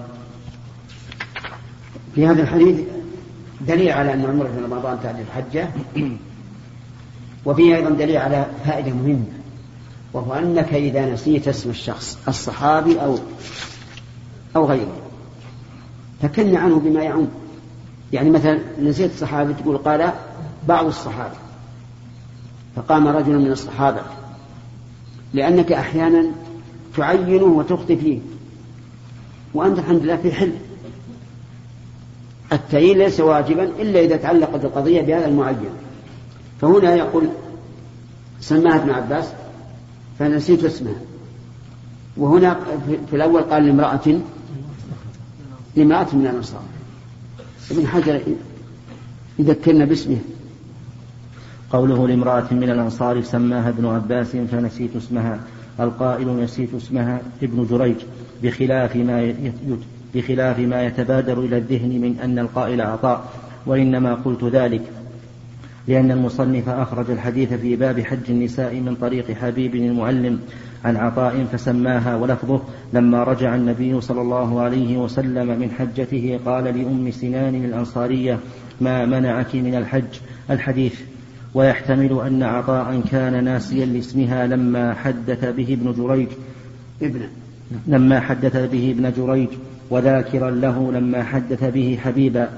في 2.14 2.26
هذا 2.26 2.42
الحديث 2.42 2.80
دليل 3.66 3.92
على 3.92 4.14
أن 4.14 4.24
عمرة 4.24 4.48
في 4.48 4.64
رمضان 4.64 4.98
تعدل 5.02 5.24
حجة 5.34 5.68
وفيه 7.44 7.76
أيضا 7.76 7.90
دليل 7.90 8.16
على 8.16 8.46
فائدة 8.64 8.90
مهمة 8.90 9.24
وهو 10.12 10.34
أنك 10.34 10.74
إذا 10.74 11.12
نسيت 11.12 11.48
اسم 11.48 11.70
الشخص 11.70 12.18
الصحابي 12.28 13.00
أو 13.00 13.18
أو 14.56 14.66
غيره 14.66 14.96
فكن 16.22 16.56
عنه 16.56 16.80
بما 16.80 17.02
يعم. 17.02 17.26
يعني 18.12 18.30
مثلا 18.30 18.58
نسيت 18.80 19.10
الصحابي 19.10 19.54
تقول 19.54 19.78
قال 19.78 20.12
بعض 20.68 20.86
الصحابة 20.86 21.34
فقام 22.76 23.08
رجل 23.08 23.38
من 23.38 23.52
الصحابة 23.52 24.00
لأنك 25.34 25.72
أحيانا 25.72 26.26
تعينه 26.96 27.44
وتخطي 27.44 27.96
فيه 27.96 28.18
وأنت 29.54 29.78
الحمد 29.78 30.02
لله 30.02 30.16
في 30.16 30.32
حل 30.32 30.52
التعيين 32.52 32.98
ليس 32.98 33.20
واجبا 33.20 33.64
إلا 33.64 34.00
إذا 34.00 34.16
تعلقت 34.16 34.64
القضية 34.64 35.02
بهذا 35.02 35.26
المعين. 35.26 35.56
فهنا 36.60 36.94
يقول 36.94 37.28
سماها 38.40 38.76
ابن 38.76 38.90
عباس 38.90 39.32
فنسيت 40.18 40.64
اسمها. 40.64 41.00
وهنا 42.16 42.56
في 43.10 43.16
الأول 43.16 43.42
قال 43.42 43.66
لامرأة 43.66 44.20
لامرأة 45.76 46.14
من 46.14 46.26
الأنصار. 46.26 46.62
ابن 47.70 47.86
حجر 47.86 48.20
يذكرنا 49.38 49.84
باسمه 49.84 50.18
قوله 51.72 52.08
لامرأة 52.08 52.46
من 52.50 52.70
الأنصار 52.70 53.22
سماها 53.22 53.68
ابن 53.68 53.86
عباس 53.86 54.26
فنسيت 54.26 54.96
اسمها. 54.96 55.40
القائل 55.80 56.40
نسيت 56.44 56.74
اسمها 56.74 57.20
ابن 57.42 57.66
جريج 57.70 57.96
بخلاف 58.42 58.96
ما 58.96 59.34
بخلاف 60.14 60.58
ما 60.58 60.86
يتبادر 60.86 61.40
إلى 61.40 61.56
الذهن 61.56 62.00
من 62.00 62.18
أن 62.22 62.38
القائل 62.38 62.80
عطاء 62.80 63.32
وإنما 63.66 64.14
قلت 64.14 64.44
ذلك 64.44 64.82
لأن 65.88 66.10
المصنف 66.10 66.68
أخرج 66.68 67.10
الحديث 67.10 67.52
في 67.52 67.76
باب 67.76 68.00
حج 68.00 68.30
النساء 68.30 68.74
من 68.74 68.94
طريق 68.94 69.32
حبيب 69.32 69.74
المعلم 69.74 70.40
عن 70.84 70.96
عطاء 70.96 71.44
فسماها 71.52 72.16
ولفظه 72.16 72.60
لما 72.92 73.24
رجع 73.24 73.54
النبي 73.54 74.00
صلى 74.00 74.20
الله 74.20 74.60
عليه 74.60 74.96
وسلم 74.96 75.60
من 75.60 75.70
حجته 75.70 76.40
قال 76.46 76.64
لأم 76.64 77.10
سنان 77.10 77.54
الأنصارية 77.54 78.38
ما 78.80 79.06
منعك 79.06 79.54
من 79.54 79.74
الحج؟ 79.74 80.20
الحديث. 80.50 81.00
ويحتمل 81.54 82.20
أن 82.26 82.42
عطاء 82.42 83.02
كان 83.10 83.44
ناسيا 83.44 83.86
لاسمها 83.86 84.46
لما 84.46 84.94
حدث 84.94 85.44
به 85.44 85.72
ابن 85.72 85.92
جريج. 85.92 86.28
ابن 87.02 87.20
لما 87.86 88.20
حدث 88.20 88.56
به 88.56 88.90
ابن 88.90 89.12
جريج. 89.16 89.48
وذاكرا 89.92 90.50
له 90.50 90.92
لما 90.92 91.22
حدث 91.22 91.64
به 91.64 91.98
حبيبا. 92.04 92.48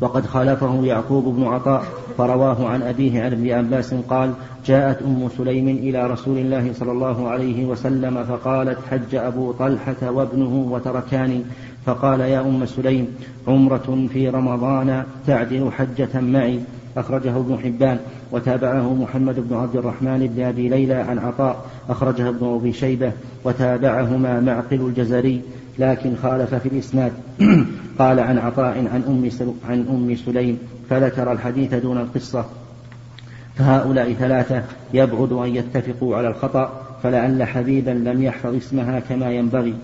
وقد 0.00 0.26
خالفه 0.26 0.84
يعقوب 0.84 1.36
بن 1.36 1.44
عطاء 1.44 1.84
فرواه 2.18 2.68
عن 2.68 2.82
أبيه 2.82 3.22
عن 3.22 3.32
ابن 3.32 3.50
عباس 3.50 3.94
قال 3.94 4.32
جاءت 4.66 5.02
أم 5.02 5.28
سليم 5.38 5.68
إلى 5.68 6.06
رسول 6.06 6.38
الله 6.38 6.72
صلى 6.72 6.92
الله 6.92 7.28
عليه 7.28 7.64
وسلم 7.66 8.24
فقالت 8.24 8.78
حج 8.90 9.14
أبو 9.14 9.52
طلحة 9.52 10.10
وابنه 10.10 10.68
وتركاني 10.70 11.42
فقال 11.86 12.20
يا 12.20 12.40
أم 12.40 12.66
سليم 12.66 13.08
عمرة 13.48 14.08
في 14.12 14.28
رمضان 14.28 15.04
تعدل 15.26 15.70
حجة 15.72 16.20
معي. 16.20 16.60
أخرجه 16.96 17.36
ابن 17.36 17.58
حبان. 17.64 17.98
وتابعه 18.32 18.94
محمد 18.94 19.48
بن 19.48 19.56
عبد 19.56 19.76
الرحمن 19.76 20.32
بن 20.36 20.42
أبي 20.42 20.68
ليلى 20.68 20.94
عن 20.94 21.18
عطاء. 21.18 21.64
أخرجه 21.88 22.28
ابن 22.28 22.46
أبي 22.46 22.72
شيبة. 22.72 23.12
وتابعهما 23.44 24.40
معقل 24.40 24.80
الجزري. 24.80 25.42
لكن 25.78 26.16
خالف 26.22 26.54
في 26.54 26.68
الإسناد. 26.68 27.12
قال 27.98 28.20
عن 28.20 28.38
عطاء 28.38 28.78
عن 28.78 29.02
أم, 29.08 29.30
عن 29.68 29.86
أم 29.88 30.16
سليم 30.16 30.58
فذكر 30.90 31.32
الحديث 31.32 31.74
دون 31.74 31.98
القصة. 31.98 32.44
فهؤلاء 33.54 34.12
ثلاثة 34.12 34.62
يبعد 34.94 35.32
أن 35.32 35.56
يتفقوا 35.56 36.16
على 36.16 36.28
الخطأ 36.28 36.82
فلعل 37.02 37.42
حبيبا 37.42 37.90
لم 37.90 38.22
يحفظ 38.22 38.54
اسمها 38.54 39.00
كما 39.00 39.30
ينبغي. 39.32 39.74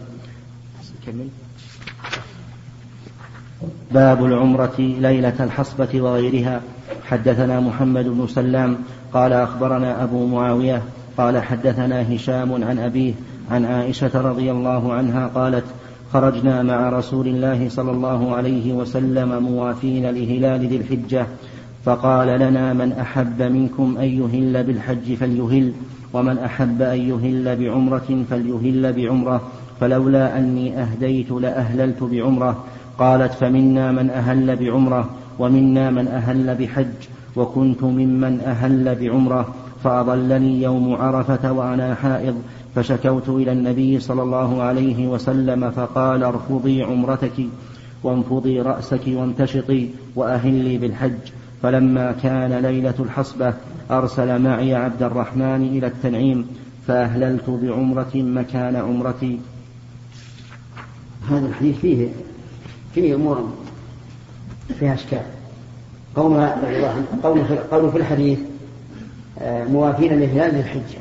باب 3.92 4.24
العمرة 4.24 4.74
ليلة 4.78 5.44
الحصبة 5.44 6.00
وغيرها. 6.00 6.60
حدثنا 7.04 7.60
محمد 7.60 8.04
بن 8.04 8.26
سلام 8.26 8.76
قال 9.12 9.32
أخبرنا 9.32 10.02
أبو 10.02 10.26
معاوية 10.26 10.82
قال 11.18 11.42
حدثنا 11.42 12.14
هشام 12.14 12.64
عن 12.64 12.78
أبيه 12.78 13.14
عن 13.50 13.64
عائشة 13.64 14.20
رضي 14.20 14.50
الله 14.50 14.92
عنها 14.92 15.26
قالت 15.26 15.64
خرجنا 16.12 16.62
مع 16.62 16.88
رسول 16.88 17.28
الله 17.28 17.68
صلى 17.68 17.90
الله 17.90 18.34
عليه 18.34 18.72
وسلم 18.72 19.42
موافين 19.42 20.10
لهلال 20.10 20.66
ذي 20.66 20.76
الحجة 20.76 21.26
فقال 21.84 22.40
لنا 22.40 22.72
من 22.72 22.92
أحب 22.92 23.42
منكم 23.42 23.96
أن 23.98 24.04
يهل 24.04 24.64
بالحج 24.64 25.14
فليهل 25.14 25.72
ومن 26.12 26.38
أحب 26.38 26.82
أن 26.82 26.98
يهل 26.98 27.56
بعمرة 27.56 28.24
فليهل 28.30 28.92
بعمرة 28.92 29.40
فلولا 29.80 30.38
أني 30.38 30.82
أهديت 30.82 31.30
لأهللت 31.30 32.02
بعمرة 32.02 32.64
قالت 32.98 33.32
فمنا 33.32 33.92
من 33.92 34.10
أهل 34.10 34.56
بعمرة 34.56 35.10
ومنا 35.38 35.90
من 35.90 36.08
أهل 36.08 36.54
بحج 36.54 37.08
وكنت 37.36 37.82
ممن 37.82 38.40
أهل 38.40 38.94
بعمرة 38.94 39.54
فأضلني 39.84 40.62
يوم 40.62 40.94
عرفة 40.94 41.52
وأنا 41.52 41.94
حائض 41.94 42.42
فشكوت 42.74 43.28
إلى 43.28 43.52
النبي 43.52 44.00
صلى 44.00 44.22
الله 44.22 44.62
عليه 44.62 45.06
وسلم 45.06 45.70
فقال 45.70 46.24
ارفضي 46.24 46.82
عمرتك 46.82 47.46
وانفضي 48.02 48.60
رأسك 48.60 49.00
وامتشطي 49.06 49.88
وأهلي 50.16 50.78
بالحج. 50.78 51.18
فلما 51.62 52.12
كان 52.12 52.52
ليلة 52.52 52.94
الحصبة 52.98 53.54
أرسل 53.90 54.42
معي 54.42 54.74
عبد 54.74 55.02
الرحمن 55.02 55.68
إلى 55.76 55.86
التنعيم 55.86 56.46
فأهللت 56.86 57.50
بعمرة 57.50 58.10
مكان 58.14 58.76
عمرتي. 58.76 59.40
هذا 61.30 61.46
الحديث 61.46 61.78
فيه 61.78 62.08
فيه 62.94 63.14
أمور 63.14 63.52
فيها 64.78 64.94
أشكال. 64.94 65.22
عنه 66.16 67.58
قوله 67.70 67.90
في 67.90 67.98
الحديث 67.98 68.38
آه، 69.38 69.64
موافين 69.64 70.20
لهلال 70.20 70.54
ذي 70.54 70.60
الحجة 70.60 70.98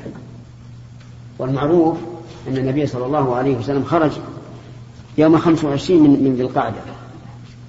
والمعروف 1.39 1.97
أن 2.47 2.57
النبي 2.57 2.87
صلى 2.87 3.05
الله 3.05 3.35
عليه 3.35 3.57
وسلم 3.57 3.83
خرج 3.83 4.11
يوم 5.17 5.37
25 5.37 6.03
من 6.03 6.23
من 6.23 6.35
ذي 6.35 6.41
القعدة. 6.41 6.81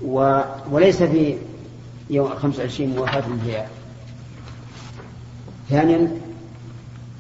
و 0.04 0.40
وليس 0.70 1.02
في 1.02 1.37
يوم 2.11 2.28
25 2.28 2.96
موافاة 2.96 3.22
الهلال 3.26 3.66
ثانيا 5.68 6.11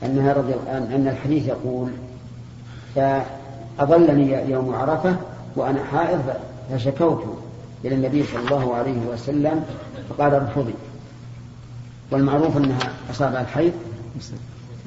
أنها 0.02 0.32
رضي 0.32 0.54
أن 0.68 1.08
الحديث 1.08 1.46
يقول 1.46 1.90
فأضلني 2.94 4.50
يوم 4.50 4.74
عرفة 4.74 5.16
وأنا 5.56 5.84
حائض 5.84 6.22
فشكوت 6.72 7.24
إلى 7.84 7.94
النبي 7.94 8.24
صلى 8.24 8.40
الله 8.40 8.74
عليه 8.74 9.06
وسلم 9.12 9.64
فقال 10.10 10.34
ارفضي. 10.34 10.74
والمعروف 12.10 12.56
أنها 12.56 12.92
أصابها 13.10 13.40
الحيض. 13.40 13.72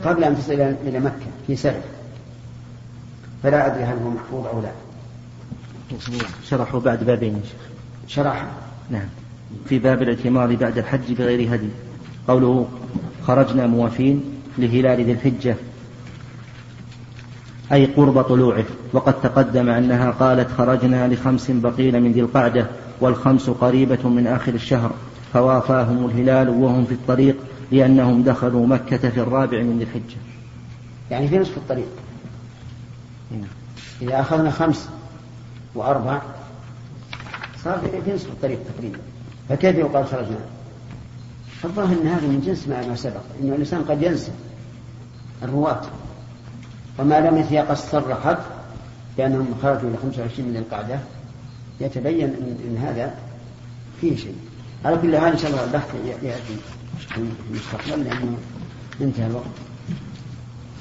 قبل 0.06 0.24
أن 0.24 0.38
تصل 0.38 0.54
إلى 0.88 1.00
مكة 1.00 1.26
في 1.48 1.56
سنة. 1.56 1.82
فلا 3.44 3.68
أدري 3.68 3.84
هل 3.84 3.98
هو 4.04 4.10
محفوظ 4.10 4.46
أو 4.48 4.62
لا. 4.62 4.72
شرحوا 6.50 6.80
بعد 6.80 7.04
بابين 7.04 7.42
شرح. 8.08 8.46
نعم. 8.90 9.08
في 9.66 9.80
باب 9.80 10.02
الاعتمار 10.02 10.56
بعد 10.56 10.78
الحج 10.78 11.14
بغير 11.14 11.56
هدي. 11.56 11.70
قوله 12.28 12.68
خرجنا 13.28 13.68
موافين 13.68 14.24
لهلال 14.58 15.06
ذي 15.06 15.12
الحجة. 15.12 15.56
أي 17.72 17.86
قرب 17.86 18.22
طلوعه. 18.22 18.66
وقد 18.94 19.22
تقدم 19.22 19.70
أنها 19.70 20.12
قالت 20.12 20.52
خرجنا 20.58 21.08
لخمس 21.08 21.52
بقين 21.52 22.02
من 22.02 22.12
ذي 22.12 22.22
القعدة 22.22 22.68
والخمس 23.02 23.50
قريبة 23.50 24.10
من 24.10 24.28
آخر 24.28 24.54
الشهر. 24.54 24.92
فوافاهم 25.34 26.06
الهلال 26.06 26.50
وهم 26.50 26.86
في 26.86 26.94
الطريق 26.94 27.36
لأنهم 27.72 28.24
دخلوا 28.24 28.68
مكة 28.68 29.10
في 29.10 29.20
الرابع 29.20 29.62
من 29.62 29.78
ذي 29.78 29.84
الحجة. 29.84 30.18
يعني 31.12 31.28
في 31.28 31.40
نصف 31.40 31.58
الطريق. 31.58 31.88
إذا 34.02 34.22
أخذنا 34.22 34.52
خمس 34.52 34.90
وأربع 35.76 36.22
صار 37.64 37.80
في 38.06 38.14
نصف 38.14 38.28
الطريق 38.28 38.60
تقريبا. 38.76 39.00
فكيف 39.50 39.76
يقال 39.76 40.08
خرجنا؟ 40.08 40.40
الظاهر 41.64 42.02
أن 42.02 42.08
هذا 42.08 42.28
من 42.28 42.42
جنس 42.46 42.68
ما 42.68 42.96
سبق 42.96 43.22
أن 43.42 43.50
الإنسان 43.50 43.82
قد 43.82 44.02
ينسى 44.02 44.32
الرواة. 45.44 45.82
وما 47.00 47.20
لم 47.20 47.38
يتيقظ 47.38 47.78
صرحت 47.78 48.38
بأنهم 49.18 49.54
خرجوا 49.62 49.90
إلى 49.90 49.98
25 49.98 50.50
من 50.50 50.58
القعدة. 50.58 51.00
يتبين 51.82 52.30
إن 52.68 52.78
هذا 52.78 53.16
فيه 54.02 54.16
شيء. 54.16 54.36
على 54.86 54.98
كل 54.98 55.18
حال 55.18 55.32
إن 55.32 55.38
شاء 55.38 55.52
الله 55.52 55.64
البحث 55.64 55.96
يأتي 56.24 56.56
في 56.98 57.22
المستقبل 57.50 58.04
لأنه 58.04 58.38
انتهى 59.02 59.28
الوقت. 59.28 59.58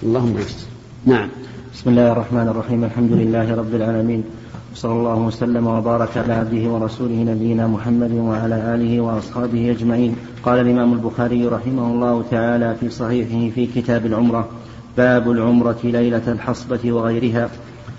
اللهم 0.03 0.39
يستر 0.39 0.67
نعم. 1.07 1.29
بسم 1.75 1.91
الله 1.91 2.13
الرحمن 2.13 2.49
الرحيم. 2.49 2.85
الحمد 2.85 3.13
لله 3.13 3.55
رب 3.55 3.75
العالمين. 3.75 4.25
وصلى 4.73 4.93
الله 4.93 5.15
وسلم 5.15 5.67
وبارك 5.67 6.17
على 6.17 6.33
عبده 6.33 6.69
ورسوله 6.71 7.15
نبينا 7.15 7.67
محمد 7.67 8.13
وعلى 8.13 8.75
آله 8.75 9.01
وأصحابه 9.01 9.71
أجمعين. 9.71 10.17
قال 10.43 10.61
الإمام 10.61 10.93
البخاري 10.93 11.47
رحمه 11.47 11.87
الله 11.93 12.25
تعالى 12.31 12.77
في 12.81 12.91
صحيحه 12.91 13.55
في 13.55 13.67
كتاب 13.67 14.07
العمرة 14.07 14.49
باب 14.97 15.31
العمرة 15.31 15.81
ليلة 15.85 16.27
الحصبة 16.29 16.93
وغيرها. 16.93 17.51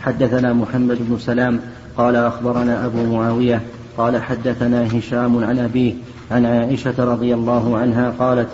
حدثنا 0.01 0.53
محمد 0.53 0.97
بن 1.09 1.17
سلام 1.19 1.59
قال 1.97 2.15
أخبرنا 2.15 2.85
أبو 2.85 3.17
معاوية 3.17 3.61
قال 3.97 4.21
حدثنا 4.21 4.97
هشام 4.97 5.43
عن 5.43 5.59
أبيه 5.59 5.93
عن 6.31 6.45
عائشة 6.45 6.93
رضي 6.99 7.33
الله 7.33 7.77
عنها 7.77 8.13
قالت 8.19 8.49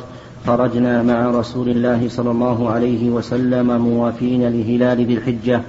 خرجنا 0.47 1.03
مع 1.03 1.31
رسول 1.31 1.69
الله 1.69 2.09
صلى 2.09 2.31
الله 2.31 2.69
عليه 2.69 3.09
وسلم 3.09 3.81
موافين 3.81 4.41
لهلال 4.41 5.05
ذي 5.05 5.13
الحجة 5.13 5.61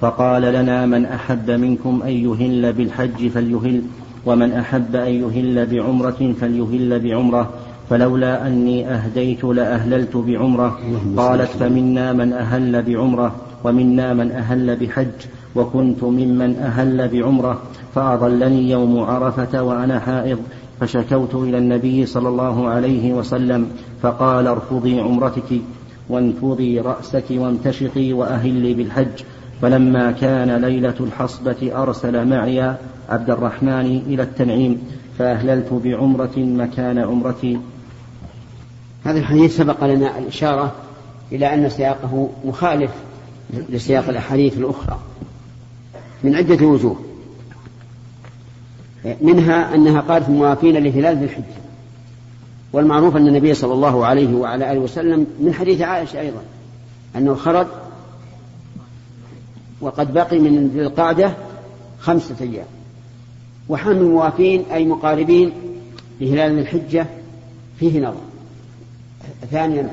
فقال 0.00 0.42
لنا 0.42 0.86
من 0.86 1.06
أحب 1.06 1.50
منكم 1.50 2.02
أن 2.02 2.10
يهل 2.10 2.72
بالحج 2.72 3.28
فليهل 3.28 3.82
ومن 4.26 4.52
أحب 4.52 4.96
أن 4.96 5.12
يهل 5.12 5.66
بعمرة 5.66 6.34
فليهل 6.40 7.00
بعمرة 7.00 7.50
فلولا 7.90 8.46
أني 8.46 8.88
أهديت 8.88 9.44
لأهللت 9.44 10.16
بعمرة. 10.16 10.78
قالت 11.16 11.50
فمنا 11.50 12.12
من 12.12 12.32
أهل 12.32 12.82
بعمرة 12.82 13.34
ومنا 13.64 14.14
من 14.14 14.32
أهل 14.32 14.76
بحج. 14.76 15.06
وكنت 15.54 16.04
ممن 16.04 16.56
أهل 16.56 17.08
بعمرة 17.08 17.62
فأضلني 17.94 18.70
يوم 18.70 19.00
عرفة 19.00 19.62
وأنا 19.62 20.00
حائض 20.00 20.38
فشكوت 20.80 21.34
إلى 21.34 21.58
النبي 21.58 22.06
صلى 22.06 22.28
الله 22.28 22.68
عليه 22.68 23.12
وسلم 23.12 23.70
فقال 24.02 24.46
ارفضي 24.46 25.00
عمرتك 25.00 25.60
وانفضي 26.08 26.80
رأسك 26.80 27.24
وامتشطي 27.30 28.12
وأهلي 28.12 28.74
بالحج. 28.74 29.22
فلما 29.62 30.10
كان 30.10 30.56
ليلة 30.56 30.94
الحصبة 31.00 31.82
أرسل 31.82 32.28
معي 32.28 32.74
عبد 33.08 33.30
الرحمن 33.30 34.02
إلى 34.06 34.22
التنعيم 34.22 34.82
فأهللت 35.18 35.72
بعمرة 35.84 36.38
مكان 36.38 36.98
عمرتي. 36.98 37.60
هذا 39.04 39.18
الحديث 39.18 39.56
سبق 39.56 39.84
لنا 39.84 40.18
الإشارة 40.18 40.72
إلى 41.32 41.54
أن 41.54 41.68
سياقه 41.68 42.30
مخالف 42.44 42.90
لسياق 43.68 44.08
الأحاديث 44.08 44.58
الأخرى. 44.58 44.98
من 46.24 46.34
عدة 46.34 46.66
وجوه. 46.66 46.96
منها 49.20 49.74
أنها 49.74 50.00
قالت 50.00 50.28
موافين 50.28 50.74
لهلال 50.74 51.16
ذي 51.16 51.24
الحجة. 51.24 51.60
والمعروف 52.72 53.16
أن 53.16 53.28
النبي 53.28 53.54
صلى 53.54 53.72
الله 53.72 54.06
عليه 54.06 54.34
وعلى 54.34 54.72
آله 54.72 54.80
وسلم 54.80 55.26
من 55.40 55.54
حديث 55.54 55.80
عائشة 55.80 56.20
أيضا 56.20 56.42
أنه 57.16 57.34
خرج 57.34 57.66
وقد 59.80 60.12
بقي 60.12 60.38
من 60.38 60.68
ذي 60.68 60.80
القعدة 60.80 61.32
خمسة 62.00 62.36
أيام. 62.40 62.66
وحمل 63.68 64.02
موافين 64.02 64.64
أي 64.72 64.84
مقاربين 64.84 65.52
لهلال 66.20 66.58
الحجة 66.58 67.06
فيه 67.78 68.00
نظر. 68.00 68.20
ثانيا 69.50 69.90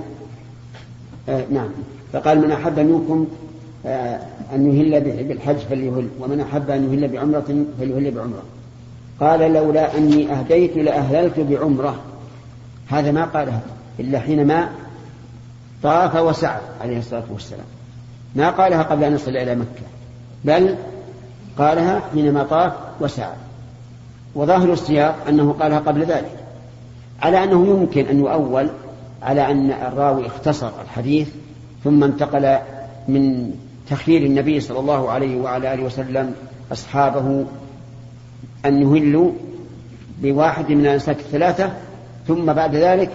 آه 1.30 1.46
نعم. 1.52 1.70
فقال 2.14 2.42
من 2.42 2.52
أحب 2.52 2.80
منكم 2.80 3.28
أن 3.86 4.72
يهل 4.72 5.24
بالحج 5.24 5.56
فليهل 5.56 6.08
ومن 6.20 6.40
أحب 6.42 6.70
أن 6.70 6.94
يهل 6.94 7.08
بعمرة 7.08 7.66
فليهل 7.80 8.12
بعمرة. 8.12 8.44
قال 9.20 9.54
لولا 9.54 9.98
أني 9.98 10.32
أهديت 10.34 10.78
لأهللت 10.78 11.40
بعمرة. 11.40 11.96
هذا 12.88 13.12
ما 13.12 13.26
قالها 13.26 13.62
إلا 14.00 14.20
حينما 14.20 14.70
طاف 15.84 16.16
وسعى 16.16 16.62
عليه 16.82 17.00
الصلاة 17.00 17.24
والسلام. 17.34 17.66
ما 18.36 18.50
قالها 18.50 18.84
قبل 18.84 19.04
أن 19.04 19.14
يصل 19.14 19.32
إلى 19.32 19.56
مكة 19.56 19.88
بل 20.46 20.76
قالها 21.58 22.02
حينما 22.14 22.44
طاف 22.44 22.74
وسعى. 23.02 23.34
وظاهر 24.36 24.74
السياق 24.74 25.16
أنه 25.30 25.56
قالها 25.60 25.80
قبل 25.80 26.02
ذلك 26.02 26.32
على 27.22 27.44
أنه 27.44 27.68
يمكن 27.68 28.06
أن 28.06 28.20
يؤول 28.20 28.70
على 29.24 29.52
أن 29.52 29.72
الراوي 29.72 30.28
اختصر 30.28 30.72
الحديث 30.84 31.30
ثم 31.84 32.04
انتقل 32.04 32.58
من 33.08 33.52
تخيير 33.90 34.22
النبي 34.22 34.60
صلى 34.60 34.80
الله 34.80 35.12
عليه 35.12 35.38
وعلى 35.38 35.74
آله 35.74 35.84
وسلم 35.84 36.36
أصحابه 36.72 37.46
أن 38.66 38.82
يهلوا 38.82 39.32
بواحد 40.22 40.72
من 40.72 40.86
الأنساك 40.86 41.20
الثلاثة 41.20 41.72
ثم 42.28 42.54
بعد 42.54 42.76
ذلك 42.76 43.10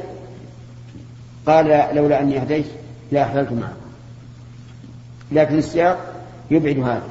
قال 1.47 1.95
لولا 1.95 2.21
أني 2.21 2.41
أهديت 2.41 2.67
لأحللت 3.13 3.53
معه. 3.53 3.73
لكن 5.33 5.59
السياق 5.59 5.99
يبعد 6.51 6.79
هذا. 6.79 7.09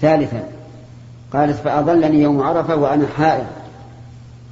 ثالثا 0.00 0.48
قالت 1.32 1.56
فأضلني 1.56 2.22
يوم 2.22 2.42
عرفة 2.42 2.76
وأنا 2.76 3.06
حائض 3.06 3.46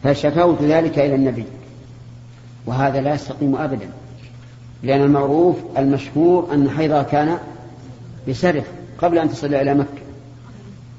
فشكوت 0.02 0.62
ذلك 0.62 0.98
إلى 0.98 1.14
النبي. 1.14 1.44
وهذا 2.66 3.00
لا 3.00 3.14
يستقيم 3.14 3.56
أبدا 3.56 3.88
لأن 4.82 5.00
المعروف 5.00 5.56
المشهور 5.78 6.48
أن 6.54 6.70
حيضها 6.70 7.02
كان 7.02 7.38
بسرف 8.28 8.64
قبل 8.98 9.18
أن 9.18 9.30
تصل 9.30 9.54
إلى 9.54 9.74
مكة. 9.74 10.02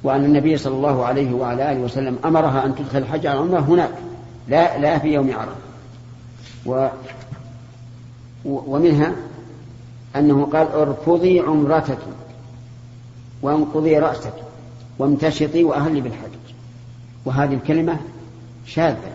وأن 0.03 0.25
النبي 0.25 0.57
صلى 0.57 0.75
الله 0.75 1.05
عليه 1.05 1.33
وعلى 1.33 1.71
آله 1.71 1.81
وسلم 1.81 2.17
أمرها 2.25 2.65
أن 2.65 2.75
تدخل 2.75 2.97
الحج 2.97 3.27
على 3.27 3.39
العمرة 3.39 3.59
هناك. 3.59 3.91
لا 4.47 4.77
لا 4.77 4.99
في 4.99 5.07
يوم 5.07 5.31
عرفة. 5.31 5.55
و 6.65 6.87
ومنها 8.45 9.13
أنه 10.15 10.45
قال 10.45 10.67
ارفضي 10.67 11.39
عمرتك 11.39 11.97
وانقضي 13.41 13.99
رأسك 13.99 14.33
وامتشطي 14.99 15.63
وأهلي 15.63 16.01
بالحج. 16.01 16.31
وهذه 17.25 17.53
الكلمة 17.53 17.97
شاذة 18.65 19.13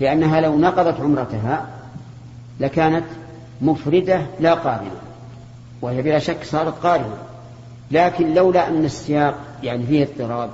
لأنها 0.00 0.40
لو 0.40 0.58
نقضت 0.58 1.00
عمرتها 1.00 1.66
لكانت 2.60 3.04
مفردة 3.62 4.26
لا 4.40 4.54
قارنة 4.54 5.07
وهي 5.82 6.02
بلا 6.02 6.18
شك 6.18 6.44
صارت 6.44 6.78
قارنة 6.82 7.16
لكن 7.90 8.34
لولا 8.34 8.68
أن 8.68 8.84
السياق 8.84 9.34
يعني 9.62 9.86
فيه 9.86 10.02
اضطراب 10.02 10.50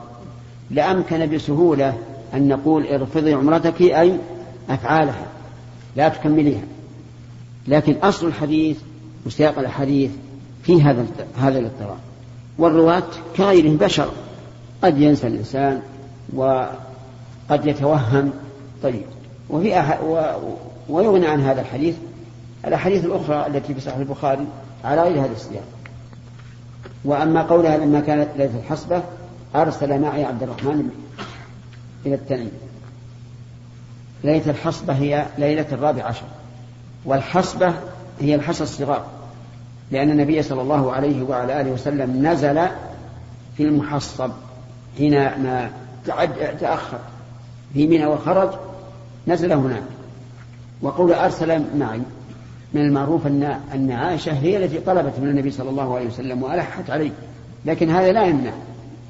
لأمكن 0.70 1.26
بسهولة 1.26 1.94
أن 2.34 2.48
نقول 2.48 2.86
ارفضي 2.86 3.34
عمرتك 3.34 3.82
أي 3.82 4.18
أفعالها 4.70 5.26
لا 5.96 6.08
تكمليها. 6.08 6.62
لكن 7.68 7.96
أصل 8.02 8.26
الحديث 8.26 8.76
وسياق 9.26 9.58
الحديث 9.58 10.10
في 10.62 10.82
هذا 10.82 11.06
هذا 11.38 11.58
الاضطراب. 11.58 11.98
والرواة 12.58 13.02
كغيرهم 13.36 13.76
بشر. 13.76 14.08
قد 14.82 15.00
ينسى 15.00 15.26
الإنسان 15.26 15.82
وقد 16.34 17.66
يتوهم. 17.66 18.30
طيب 18.82 19.02
وفي 19.50 19.80
أح... 19.80 20.02
و... 20.02 20.22
ويغني 20.88 21.26
عن 21.26 21.40
هذا 21.40 21.60
الحديث. 21.60 21.94
الأحاديث 22.66 23.04
الأخرى 23.04 23.46
التي 23.46 23.74
في 23.74 23.80
صحيح 23.80 23.96
البخاري 23.96 24.46
على 24.84 25.02
غير 25.02 25.20
هذا 25.24 25.32
السياق. 25.32 25.64
وأما 27.04 27.42
قولها 27.42 27.76
لما 27.76 28.00
كانت 28.00 28.28
ليلة 28.36 28.58
الحصبة 28.58 29.02
أرسل 29.54 30.00
معي 30.00 30.24
عبد 30.24 30.42
الرحمن 30.42 30.90
إلى 32.06 32.14
التنعيم 32.14 32.52
ليلة 34.24 34.50
الحصبة 34.50 34.92
هي 34.92 35.26
ليلة 35.38 35.66
الرابع 35.72 36.04
عشر. 36.04 36.26
والحصبة 37.04 37.74
هي 38.20 38.34
الحصى 38.34 38.62
الصغار 38.62 39.06
لأن 39.90 40.10
النبي 40.10 40.42
صلى 40.42 40.62
الله 40.62 40.92
عليه 40.92 41.22
وعلى 41.22 41.60
آله 41.60 41.70
وسلم 41.70 42.26
نزل 42.26 42.60
في 43.56 43.62
المحصب 43.62 44.30
حينما 44.98 45.70
تأخر. 46.60 46.98
في 47.74 47.86
منى 47.86 48.06
وخرج 48.06 48.50
نزل 49.26 49.52
هناك. 49.52 49.82
وقول 50.82 51.12
أرسل 51.12 51.64
معي 51.78 52.00
من 52.74 52.80
المعروف 52.80 53.26
أن 53.26 53.42
أن 53.74 53.90
عائشة 53.90 54.32
هي 54.32 54.64
التي 54.64 54.80
طلبت 54.80 55.18
من 55.18 55.28
النبي 55.28 55.50
صلى 55.50 55.70
الله 55.70 55.96
عليه 55.96 56.06
وسلم 56.06 56.42
وألحت 56.42 56.90
عليه. 56.90 57.10
لكن 57.66 57.90
هذا 57.90 58.12
لا 58.12 58.26
يمنع. 58.26 58.52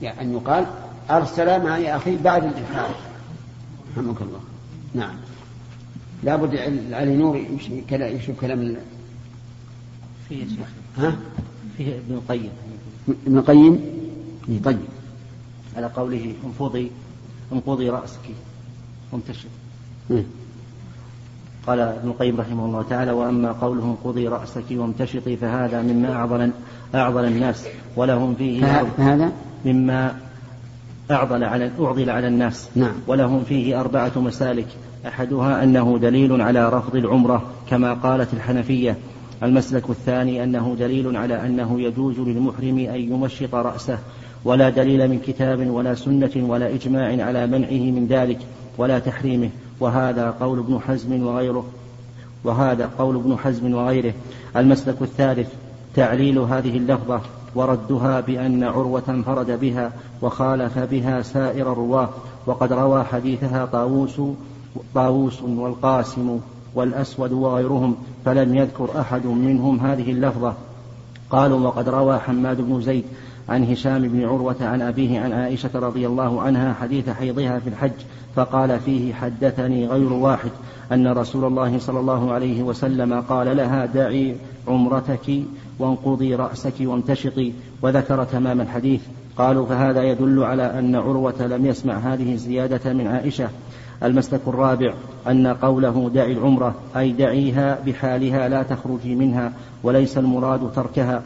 يعني 0.03 0.21
أن 0.21 0.33
يقال 0.33 0.67
أرسل 1.11 1.63
معي 1.63 1.97
أخي 1.97 2.17
بعد 2.17 2.45
الإلحاح. 2.45 2.91
رحمك 3.97 4.23
الله. 4.23 4.41
نعم. 4.95 5.15
لابد 6.23 6.57
علي 6.93 7.17
نور 7.17 7.37
يشوف 7.91 8.41
كلام 8.41 8.77
فيه 10.29 10.43
يا 10.43 10.49
شيخ. 10.49 10.69
ها؟ 10.99 11.17
فيه 11.77 11.97
ابن 11.97 12.15
القيم. 12.15 12.51
ابن 13.27 13.39
القيم؟ 13.39 13.81
طيب. 14.65 14.79
على 15.77 15.87
قوله 15.87 16.35
انفضي 16.45 16.91
انقضي 17.53 17.91
رأسك. 17.91 18.31
وامتشط 19.13 19.49
قال 21.67 21.81
ابن 21.81 22.09
القيم 22.09 22.41
رحمه 22.41 22.65
الله 22.65 22.85
تعالى 22.91 23.13
وأما 23.13 23.53
قوله 23.53 23.85
انقضي 23.85 24.29
رأسك 24.29 24.65
وامتشطي 24.71 25.37
فهذا 25.37 25.83
مما 25.83 26.13
أعضل 26.13 26.51
أعضل 26.95 27.25
الناس 27.25 27.67
ولهم 27.97 28.35
فيه 28.35 28.61
فهذا؟ 28.97 29.33
مما 29.65 30.15
أعضل 31.11 31.45
على 31.45 31.71
أعضل 31.81 32.11
على 32.11 32.29
الناس 32.29 32.69
نعم. 32.77 32.93
ولهم 33.07 33.45
فيه 33.45 33.81
أربعة 33.81 34.13
مسالك. 34.17 34.67
أحدها 35.07 35.65
أنه 35.65 35.99
دليل 35.99 36.41
على 36.41 36.69
رفض 36.69 36.97
العمرة 36.97 37.43
كما 37.71 37.95
قالت 37.95 38.35
الحنفية. 38.35 38.97
المسلك 39.43 39.91
الثاني 39.91 40.45
أنه 40.45 40.77
دليل 40.79 41.17
على 41.17 41.47
أنه 41.47 41.81
يجوز 41.81 42.21
للمحرم 42.21 42.79
أن 42.79 43.01
يمشط 43.01 43.55
رأسه. 43.55 43.99
ولا 44.45 44.71
دليل 44.71 45.09
من 45.09 45.19
كتاب 45.19 45.71
ولا 45.71 45.95
سنة 45.95 46.31
ولا 46.37 46.75
إجماع 46.75 47.27
على 47.27 47.47
منعه 47.47 47.91
من 47.91 48.07
ذلك 48.07 48.39
ولا 48.79 48.99
تحريمه. 48.99 49.51
وهذا 49.81 50.31
قول 50.41 50.59
ابن 50.59 50.81
حزم 50.81 51.27
وغيره 51.27 51.65
وهذا 52.45 52.91
قول 52.99 53.17
ابن 53.17 53.37
حزم 53.39 53.75
وغيره. 53.75 54.13
المسلك 54.57 55.03
الثالث 55.03 55.49
تعليل 55.97 56.39
هذه 56.39 56.77
اللفظة 56.77 57.21
وردها 57.55 58.21
بأن 58.21 58.65
عروة 58.65 59.03
انفرد 59.09 59.61
بها 59.61 59.93
وخالف 60.23 60.79
بها 60.79 61.23
سائر 61.23 61.73
الرواة. 61.73 62.09
وقد 62.47 62.73
روى 62.73 63.05
حديثها 63.05 63.65
طاووس 63.65 64.21
طاووس 64.95 65.43
والقاسم 65.43 66.39
والأسود 66.75 67.33
وغيرهم 67.33 67.97
فلم 68.25 68.55
يذكر 68.55 69.01
أحد 69.01 69.27
منهم 69.27 69.81
هذه 69.81 70.11
اللفظة. 70.11 70.55
قالوا 71.31 71.61
وقد 71.61 71.89
روى 71.89 72.19
حماد 72.19 72.61
بن 72.61 72.81
زيد 72.81 73.05
عن 73.49 73.65
هشام 73.65 74.09
بن 74.09 74.25
عروة 74.25 74.57
عن 74.61 74.83
أبيه 74.83 75.21
عن 75.21 75.33
عائشة 75.33 75.71
رضي 75.75 76.07
الله 76.07 76.41
عنها 76.41 76.73
حديث 76.73 77.09
حيضها 77.09 77.59
في 77.59 77.69
الحج 77.69 77.93
فقال 78.37 78.81
فيه 78.81 79.15
حدثني 79.15 79.87
غير 79.87 80.13
واحد 80.13 80.51
أن 80.93 81.09
رسول 81.09 81.45
الله 81.45 81.79
صلى 81.79 82.01
الله 82.01 82.33
عليه 82.33 82.63
وسلم 82.63 83.21
قال 83.21 83.57
لها 83.57 83.87
دعي 83.87 84.37
عمرتك 84.69 85.43
وانقضي 85.79 86.35
رأسك 86.35 86.75
وامتشطي 86.81 87.53
وذكر 87.83 88.25
تمام 88.25 88.61
الحديث 88.61 89.01
قالوا 89.37 89.67
فهذا 89.67 90.03
يدل 90.03 90.43
على 90.43 90.79
أن 90.79 90.97
عروة 90.97 91.47
لم 91.47 91.67
يسمع 91.67 91.95
هذه 91.95 92.33
الزيادة 92.33 92.93
من 92.93 93.07
عائشة 93.07 93.49
المسلك 94.03 94.41
الرابع 94.47 94.95
أن 95.27 95.47
قوله 95.47 96.11
دعي 96.15 96.33
العمرة 96.33 96.75
أي 96.97 97.13
دعيها 97.13 97.79
بحالها 97.87 98.49
لا 98.49 98.63
تخرجي 98.63 99.15
منها 99.15 99.53
وليس 99.83 100.19
المراد 100.19 100.73
تركها. 100.77 101.23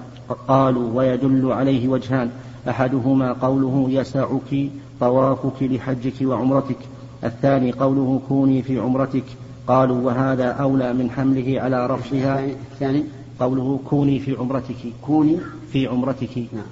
قالوا 0.48 0.90
ويدل 0.94 1.52
عليه 1.52 1.88
وجهان. 1.88 2.30
أحدهما 2.68 3.32
قوله 3.32 3.86
يسعك 3.88 4.70
طوافك 5.00 5.62
لحجك 5.62 6.14
وعمرتك. 6.22 6.78
الثاني 7.24 7.72
قوله 7.72 8.20
كوني 8.28 8.62
في 8.62 8.78
عمرتك. 8.78 9.24
قالوا 9.66 10.06
وهذا 10.06 10.48
أولى 10.48 10.92
من 10.92 11.10
حمله 11.10 11.60
على 11.60 11.86
رفضها 11.86 12.44
الثاني 12.44 13.04
قوله 13.40 13.80
كوني 13.90 14.18
في 14.18 14.36
عمرتك. 14.36 14.92
كوني؟ 15.02 15.36
في 15.72 15.86
عمرتك. 15.86 16.38
نعم. 16.38 16.64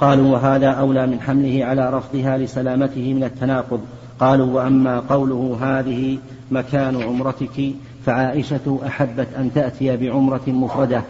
قالوا 0.00 0.32
وهذا 0.32 0.70
أولى 0.70 1.06
من 1.06 1.20
حمله 1.20 1.64
على 1.64 1.90
رفضها 1.90 2.38
لسلامته 2.38 3.14
من 3.14 3.24
التناقض. 3.24 3.80
قالوا 4.20 4.46
وأما 4.46 5.00
قوله 5.00 5.58
هذه 5.60 6.18
مكان 6.50 7.02
عمرتك 7.02 7.72
فعائشة 8.06 8.78
أحبت 8.86 9.28
أن 9.38 9.50
تأتي 9.54 9.96
بعمرة 9.96 10.40
مفردة. 10.46 11.02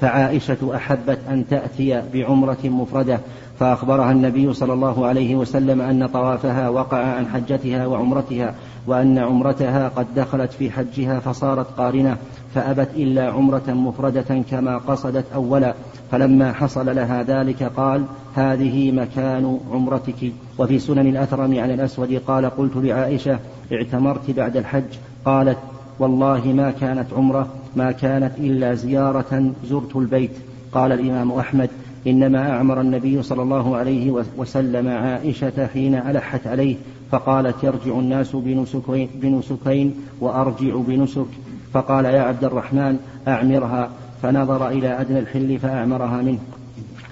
فعائشة 0.00 0.76
أحبت 0.76 1.18
أن 1.30 1.44
تأتي 1.50 2.02
بعمرة 2.14 2.58
مفردة 2.64 3.20
فأخبرها 3.60 4.12
النبي 4.12 4.54
صلى 4.54 4.72
الله 4.72 5.06
عليه 5.06 5.36
وسلم 5.36 5.80
أن 5.80 6.06
طوافها 6.06 6.68
وقع 6.68 6.98
عن 6.98 7.26
حجتها 7.26 7.86
وعمرتها 7.86 8.54
وأن 8.86 9.18
عمرتها 9.18 9.88
قد 9.88 10.06
دخلت 10.16 10.52
في 10.52 10.70
حجها 10.70 11.20
فصارت 11.20 11.66
قارنة 11.76 12.16
فأبت 12.54 12.88
إلا 12.96 13.30
عمرة 13.30 13.62
مفردة 13.68 14.42
كما 14.50 14.78
قصدت 14.78 15.24
أولا. 15.34 15.74
فلما 16.10 16.52
حصل 16.52 16.96
لها 16.96 17.22
ذلك 17.22 17.62
قال 17.62 18.04
هذه 18.34 18.92
مكان 18.92 19.60
عمرتك. 19.72 20.32
وفي 20.58 20.78
سنن 20.78 21.06
الأثرم 21.06 21.58
عن 21.58 21.70
الأسود 21.70 22.22
قال 22.26 22.50
قلت 22.50 22.76
لعائشة 22.76 23.38
اعتمرت 23.72 24.30
بعد 24.30 24.56
الحج. 24.56 24.92
قالت 25.24 25.58
والله 25.98 26.46
ما 26.46 26.70
كانت 26.70 27.06
عمرة. 27.16 27.48
ما 27.76 27.92
كانت 27.92 28.32
إلا 28.38 28.74
زيارة 28.74 29.52
زرت 29.64 29.96
البيت. 29.96 30.30
قال 30.72 30.92
الإمام 30.92 31.32
أحمد 31.32 31.70
إنما 32.06 32.50
أعمر 32.50 32.80
النبي 32.80 33.22
صلى 33.22 33.42
الله 33.42 33.76
عليه 33.76 34.10
وسلم 34.36 34.88
عائشة 34.88 35.66
حين 35.66 35.94
ألحت 35.94 36.46
عليه 36.46 36.76
فقالت 37.10 37.64
يرجع 37.64 37.98
الناس 37.98 38.36
بنسكين, 38.36 39.08
بنسكين 39.14 39.94
وأرجع 40.20 40.76
بنسك. 40.76 41.26
فقال 41.72 42.04
يا 42.04 42.20
عبد 42.22 42.44
الرحمن 42.44 42.98
أعمرها. 43.28 43.90
فنظر 44.22 44.68
إلى 44.68 45.00
أدنى 45.00 45.18
الحل 45.18 45.58
فأعمرها 45.58 46.22
منه. 46.22 46.38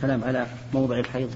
كلام 0.03 0.21
على 0.25 0.47
موضع 0.75 0.99
الحيض. 0.99 1.29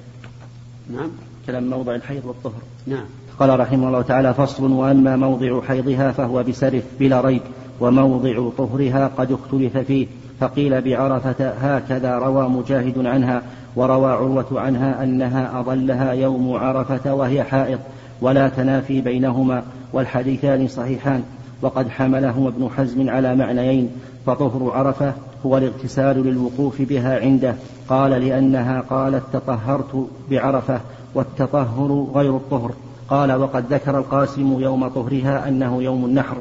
نعم. 0.92 1.10
كلام 1.46 1.70
موضع 1.70 1.94
الحيض 1.94 2.24
والطهر. 2.24 2.62
نعم. 2.86 3.04
قال 3.38 3.60
رحمه 3.60 3.88
الله 3.88 4.02
تعالى 4.02 4.34
فصل 4.34 4.72
وأما 4.72 5.16
موضع 5.16 5.60
حيضها 5.62 6.12
فهو 6.12 6.42
بسرف 6.42 6.84
بلا 7.00 7.20
ريب. 7.20 7.42
وموضع 7.80 8.48
طهرها 8.58 9.10
قد 9.18 9.32
اختلف 9.32 9.78
فيه 9.78 10.06
فقيل 10.40 10.80
بعرفة 10.80 11.48
هكذا 11.48 12.18
روى 12.18 12.48
مجاهد 12.48 13.06
عنها 13.06 13.42
وروى 13.76 14.12
عروة 14.12 14.60
عنها 14.60 15.04
أنها 15.04 15.60
أضلها 15.60 16.12
يوم 16.12 16.52
عرفة 16.54 17.14
وهي 17.14 17.42
حائض 17.44 17.78
ولا 18.20 18.48
تنافي 18.48 19.00
بينهما 19.00 19.62
والحديثان 19.92 20.68
صحيحان 20.68 21.22
وقد 21.62 21.88
حملهما 21.88 22.48
ابن 22.48 22.68
حزم 22.76 23.10
على 23.10 23.36
معنيين 23.36 23.90
فطهر 24.26 24.70
عرفة 24.70 25.12
هو 25.46 25.58
الاغتسال 25.58 26.26
للوقوف 26.26 26.82
بها 26.82 27.20
عنده 27.20 27.54
قال 27.88 28.10
لأنها 28.10 28.80
قالت 28.80 29.22
تطهرت 29.32 30.06
بعرفة 30.30 30.80
والتطهر 31.14 32.06
غير 32.14 32.36
الطهر 32.36 32.72
قال 33.08 33.32
وقد 33.32 33.72
ذكر 33.72 33.98
القاسم 33.98 34.60
يوم 34.60 34.88
طهرها 34.88 35.48
أنه 35.48 35.82
يوم 35.82 36.04
النحر. 36.04 36.36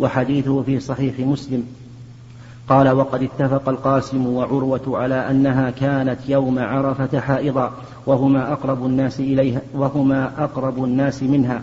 وحديثه 0.00 0.62
في 0.62 0.80
صحيح 0.80 1.20
مسلم. 1.20 1.66
قال 2.68 2.88
وقد 2.88 3.22
اتفق 3.22 3.68
القاسم 3.68 4.26
وعروة 4.26 4.82
على 4.86 5.30
أنها 5.30 5.70
كانت 5.70 6.18
يوم 6.28 6.58
عرفة 6.58 7.20
حائضا 7.20 7.72
وهما 8.06 8.52
أقرب 8.52 8.86
الناس 8.86 9.20
إليها 9.20 9.60
وهما 9.74 10.44
أقرب 10.44 10.84
الناس 10.84 11.22
منها. 11.22 11.62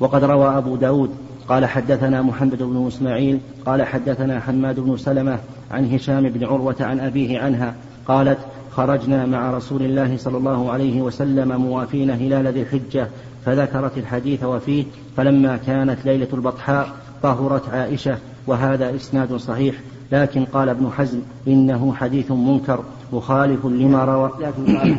وقد 0.00 0.24
روى 0.24 0.58
أبو 0.58 0.76
داود 0.76 1.10
قال 1.48 1.66
حدثنا 1.66 2.22
محمد 2.22 2.62
بن 2.62 2.86
إسماعيل 2.86 3.40
قال 3.66 3.82
حدثنا 3.82 4.40
حماد 4.40 4.80
بن 4.80 4.96
سلمة 4.96 5.38
عن 5.70 5.94
هشام 5.94 6.28
بن 6.28 6.44
عروة 6.44 6.76
عن 6.80 7.00
أبيه 7.00 7.40
عنها 7.40 7.74
قالت 8.08 8.38
خرجنا 8.72 9.26
مع 9.26 9.50
رسول 9.50 9.82
الله 9.82 10.16
صلى 10.16 10.36
الله 10.36 10.72
عليه 10.72 11.02
وسلم 11.02 11.60
موافين 11.60 12.10
هلال 12.10 12.46
ذي 12.46 12.62
الحجة 12.62 13.08
فذكرت 13.44 13.98
الحديث 13.98 14.44
وفيه 14.44 14.84
فلما 15.16 15.56
كانت 15.56 15.98
ليلة 16.04 16.28
البطحاء 16.32 16.88
طهرت 17.22 17.68
عائشة 17.68 18.18
وهذا 18.46 18.96
إسناد 18.96 19.36
صحيح 19.36 19.74
لكن 20.12 20.44
قال 20.44 20.68
ابن 20.68 20.90
حزم 20.90 21.18
إنه 21.48 21.94
حديث 21.94 22.30
منكر 22.30 22.80
مخالف 23.12 23.66
لما 23.66 24.04
روى 24.04 24.30
لكن 24.40 24.76
قال, 24.76 24.98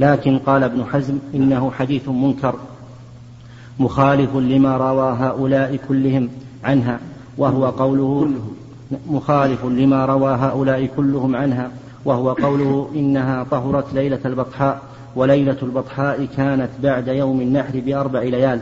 لكن 0.00 0.38
قال 0.38 0.62
ابن 0.62 0.84
حزم 0.84 1.18
إنه 1.34 1.70
حديث 1.70 2.08
منكر 2.08 2.54
مخالف 3.78 4.36
لما 4.36 4.76
روى 4.76 5.16
هؤلاء 5.18 5.78
كلهم 5.88 6.28
عنها 6.64 7.00
وهو 7.38 7.66
قوله 7.66 8.28
مخالف 9.06 9.64
لما 9.64 10.04
روى 10.06 10.34
هؤلاء 10.34 10.86
كلهم 10.96 11.36
عنها 11.36 11.70
وهو 12.04 12.32
قوله 12.32 12.88
إنها 12.94 13.46
طهرت 13.50 13.94
ليلة 13.94 14.18
البطحاء 14.24 14.82
وليلة 15.16 15.56
البطحاء 15.62 16.28
كانت 16.36 16.68
بعد 16.82 17.08
يوم 17.08 17.40
النحر 17.40 17.80
بأربع 17.80 18.22
ليال 18.22 18.60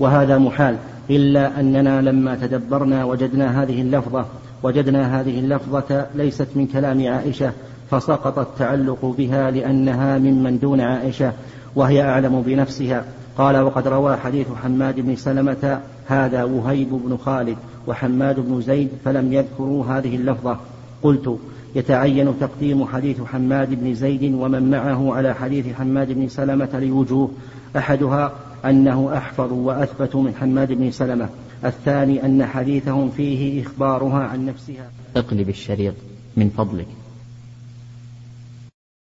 وهذا 0.00 0.38
محال. 0.38 0.76
إلا 1.16 1.60
أننا 1.60 2.00
لما 2.00 2.34
تدبرنا 2.34 3.04
وجدنا 3.04 3.62
هذه 3.62 3.82
اللفظة 3.82 4.24
وجدنا 4.62 5.20
هذه 5.20 5.38
اللفظة 5.38 6.06
ليست 6.14 6.48
من 6.54 6.66
كلام 6.66 7.08
عائشة 7.08 7.52
فسقط 7.90 8.38
التعلق 8.38 9.14
بها 9.18 9.50
لأنها 9.50 10.18
ممن 10.18 10.58
دون 10.58 10.80
عائشة 10.80 11.32
وهي 11.76 12.02
أعلم 12.02 12.42
بنفسها. 12.42 13.04
قال 13.38 13.56
وقد 13.56 13.88
روى 13.88 14.16
حديث 14.16 14.46
حماد 14.62 15.00
بن 15.00 15.16
سلمة 15.16 15.80
هذا 16.06 16.44
وهيب 16.44 16.88
بن 16.90 17.16
خالد 17.16 17.56
وحماد 17.86 18.40
بن 18.40 18.60
زيد 18.60 18.88
فلم 19.04 19.32
يذكروا 19.32 19.84
هذه 19.84 20.16
اللفظة. 20.16 20.56
قلت 21.02 21.38
يتعين 21.74 22.34
تقديم 22.40 22.86
حديث 22.86 23.20
حماد 23.20 23.80
بن 23.80 23.94
زيد 23.94 24.34
ومن 24.34 24.70
معه 24.70 25.14
على 25.14 25.34
حديث 25.34 25.74
حماد 25.74 26.12
بن 26.12 26.28
سلمة 26.28 26.78
لوجوه 26.80 27.30
أحدها 27.76 28.32
أنه 28.64 29.16
أحفظ 29.16 29.52
وأثبت 29.52 30.16
من 30.16 30.34
حماد 30.40 30.72
بن 30.72 30.90
سلمة. 30.90 31.28
الثاني 31.64 32.26
أن 32.26 32.46
حديثهم 32.46 33.10
فيه 33.10 33.62
إخبارها 33.62 34.22
عن 34.24 34.46
نفسها. 34.46 34.90
اقلب 35.16 35.48
الشريط 35.48 35.94
من 36.36 36.50
فضلك. 36.50 36.86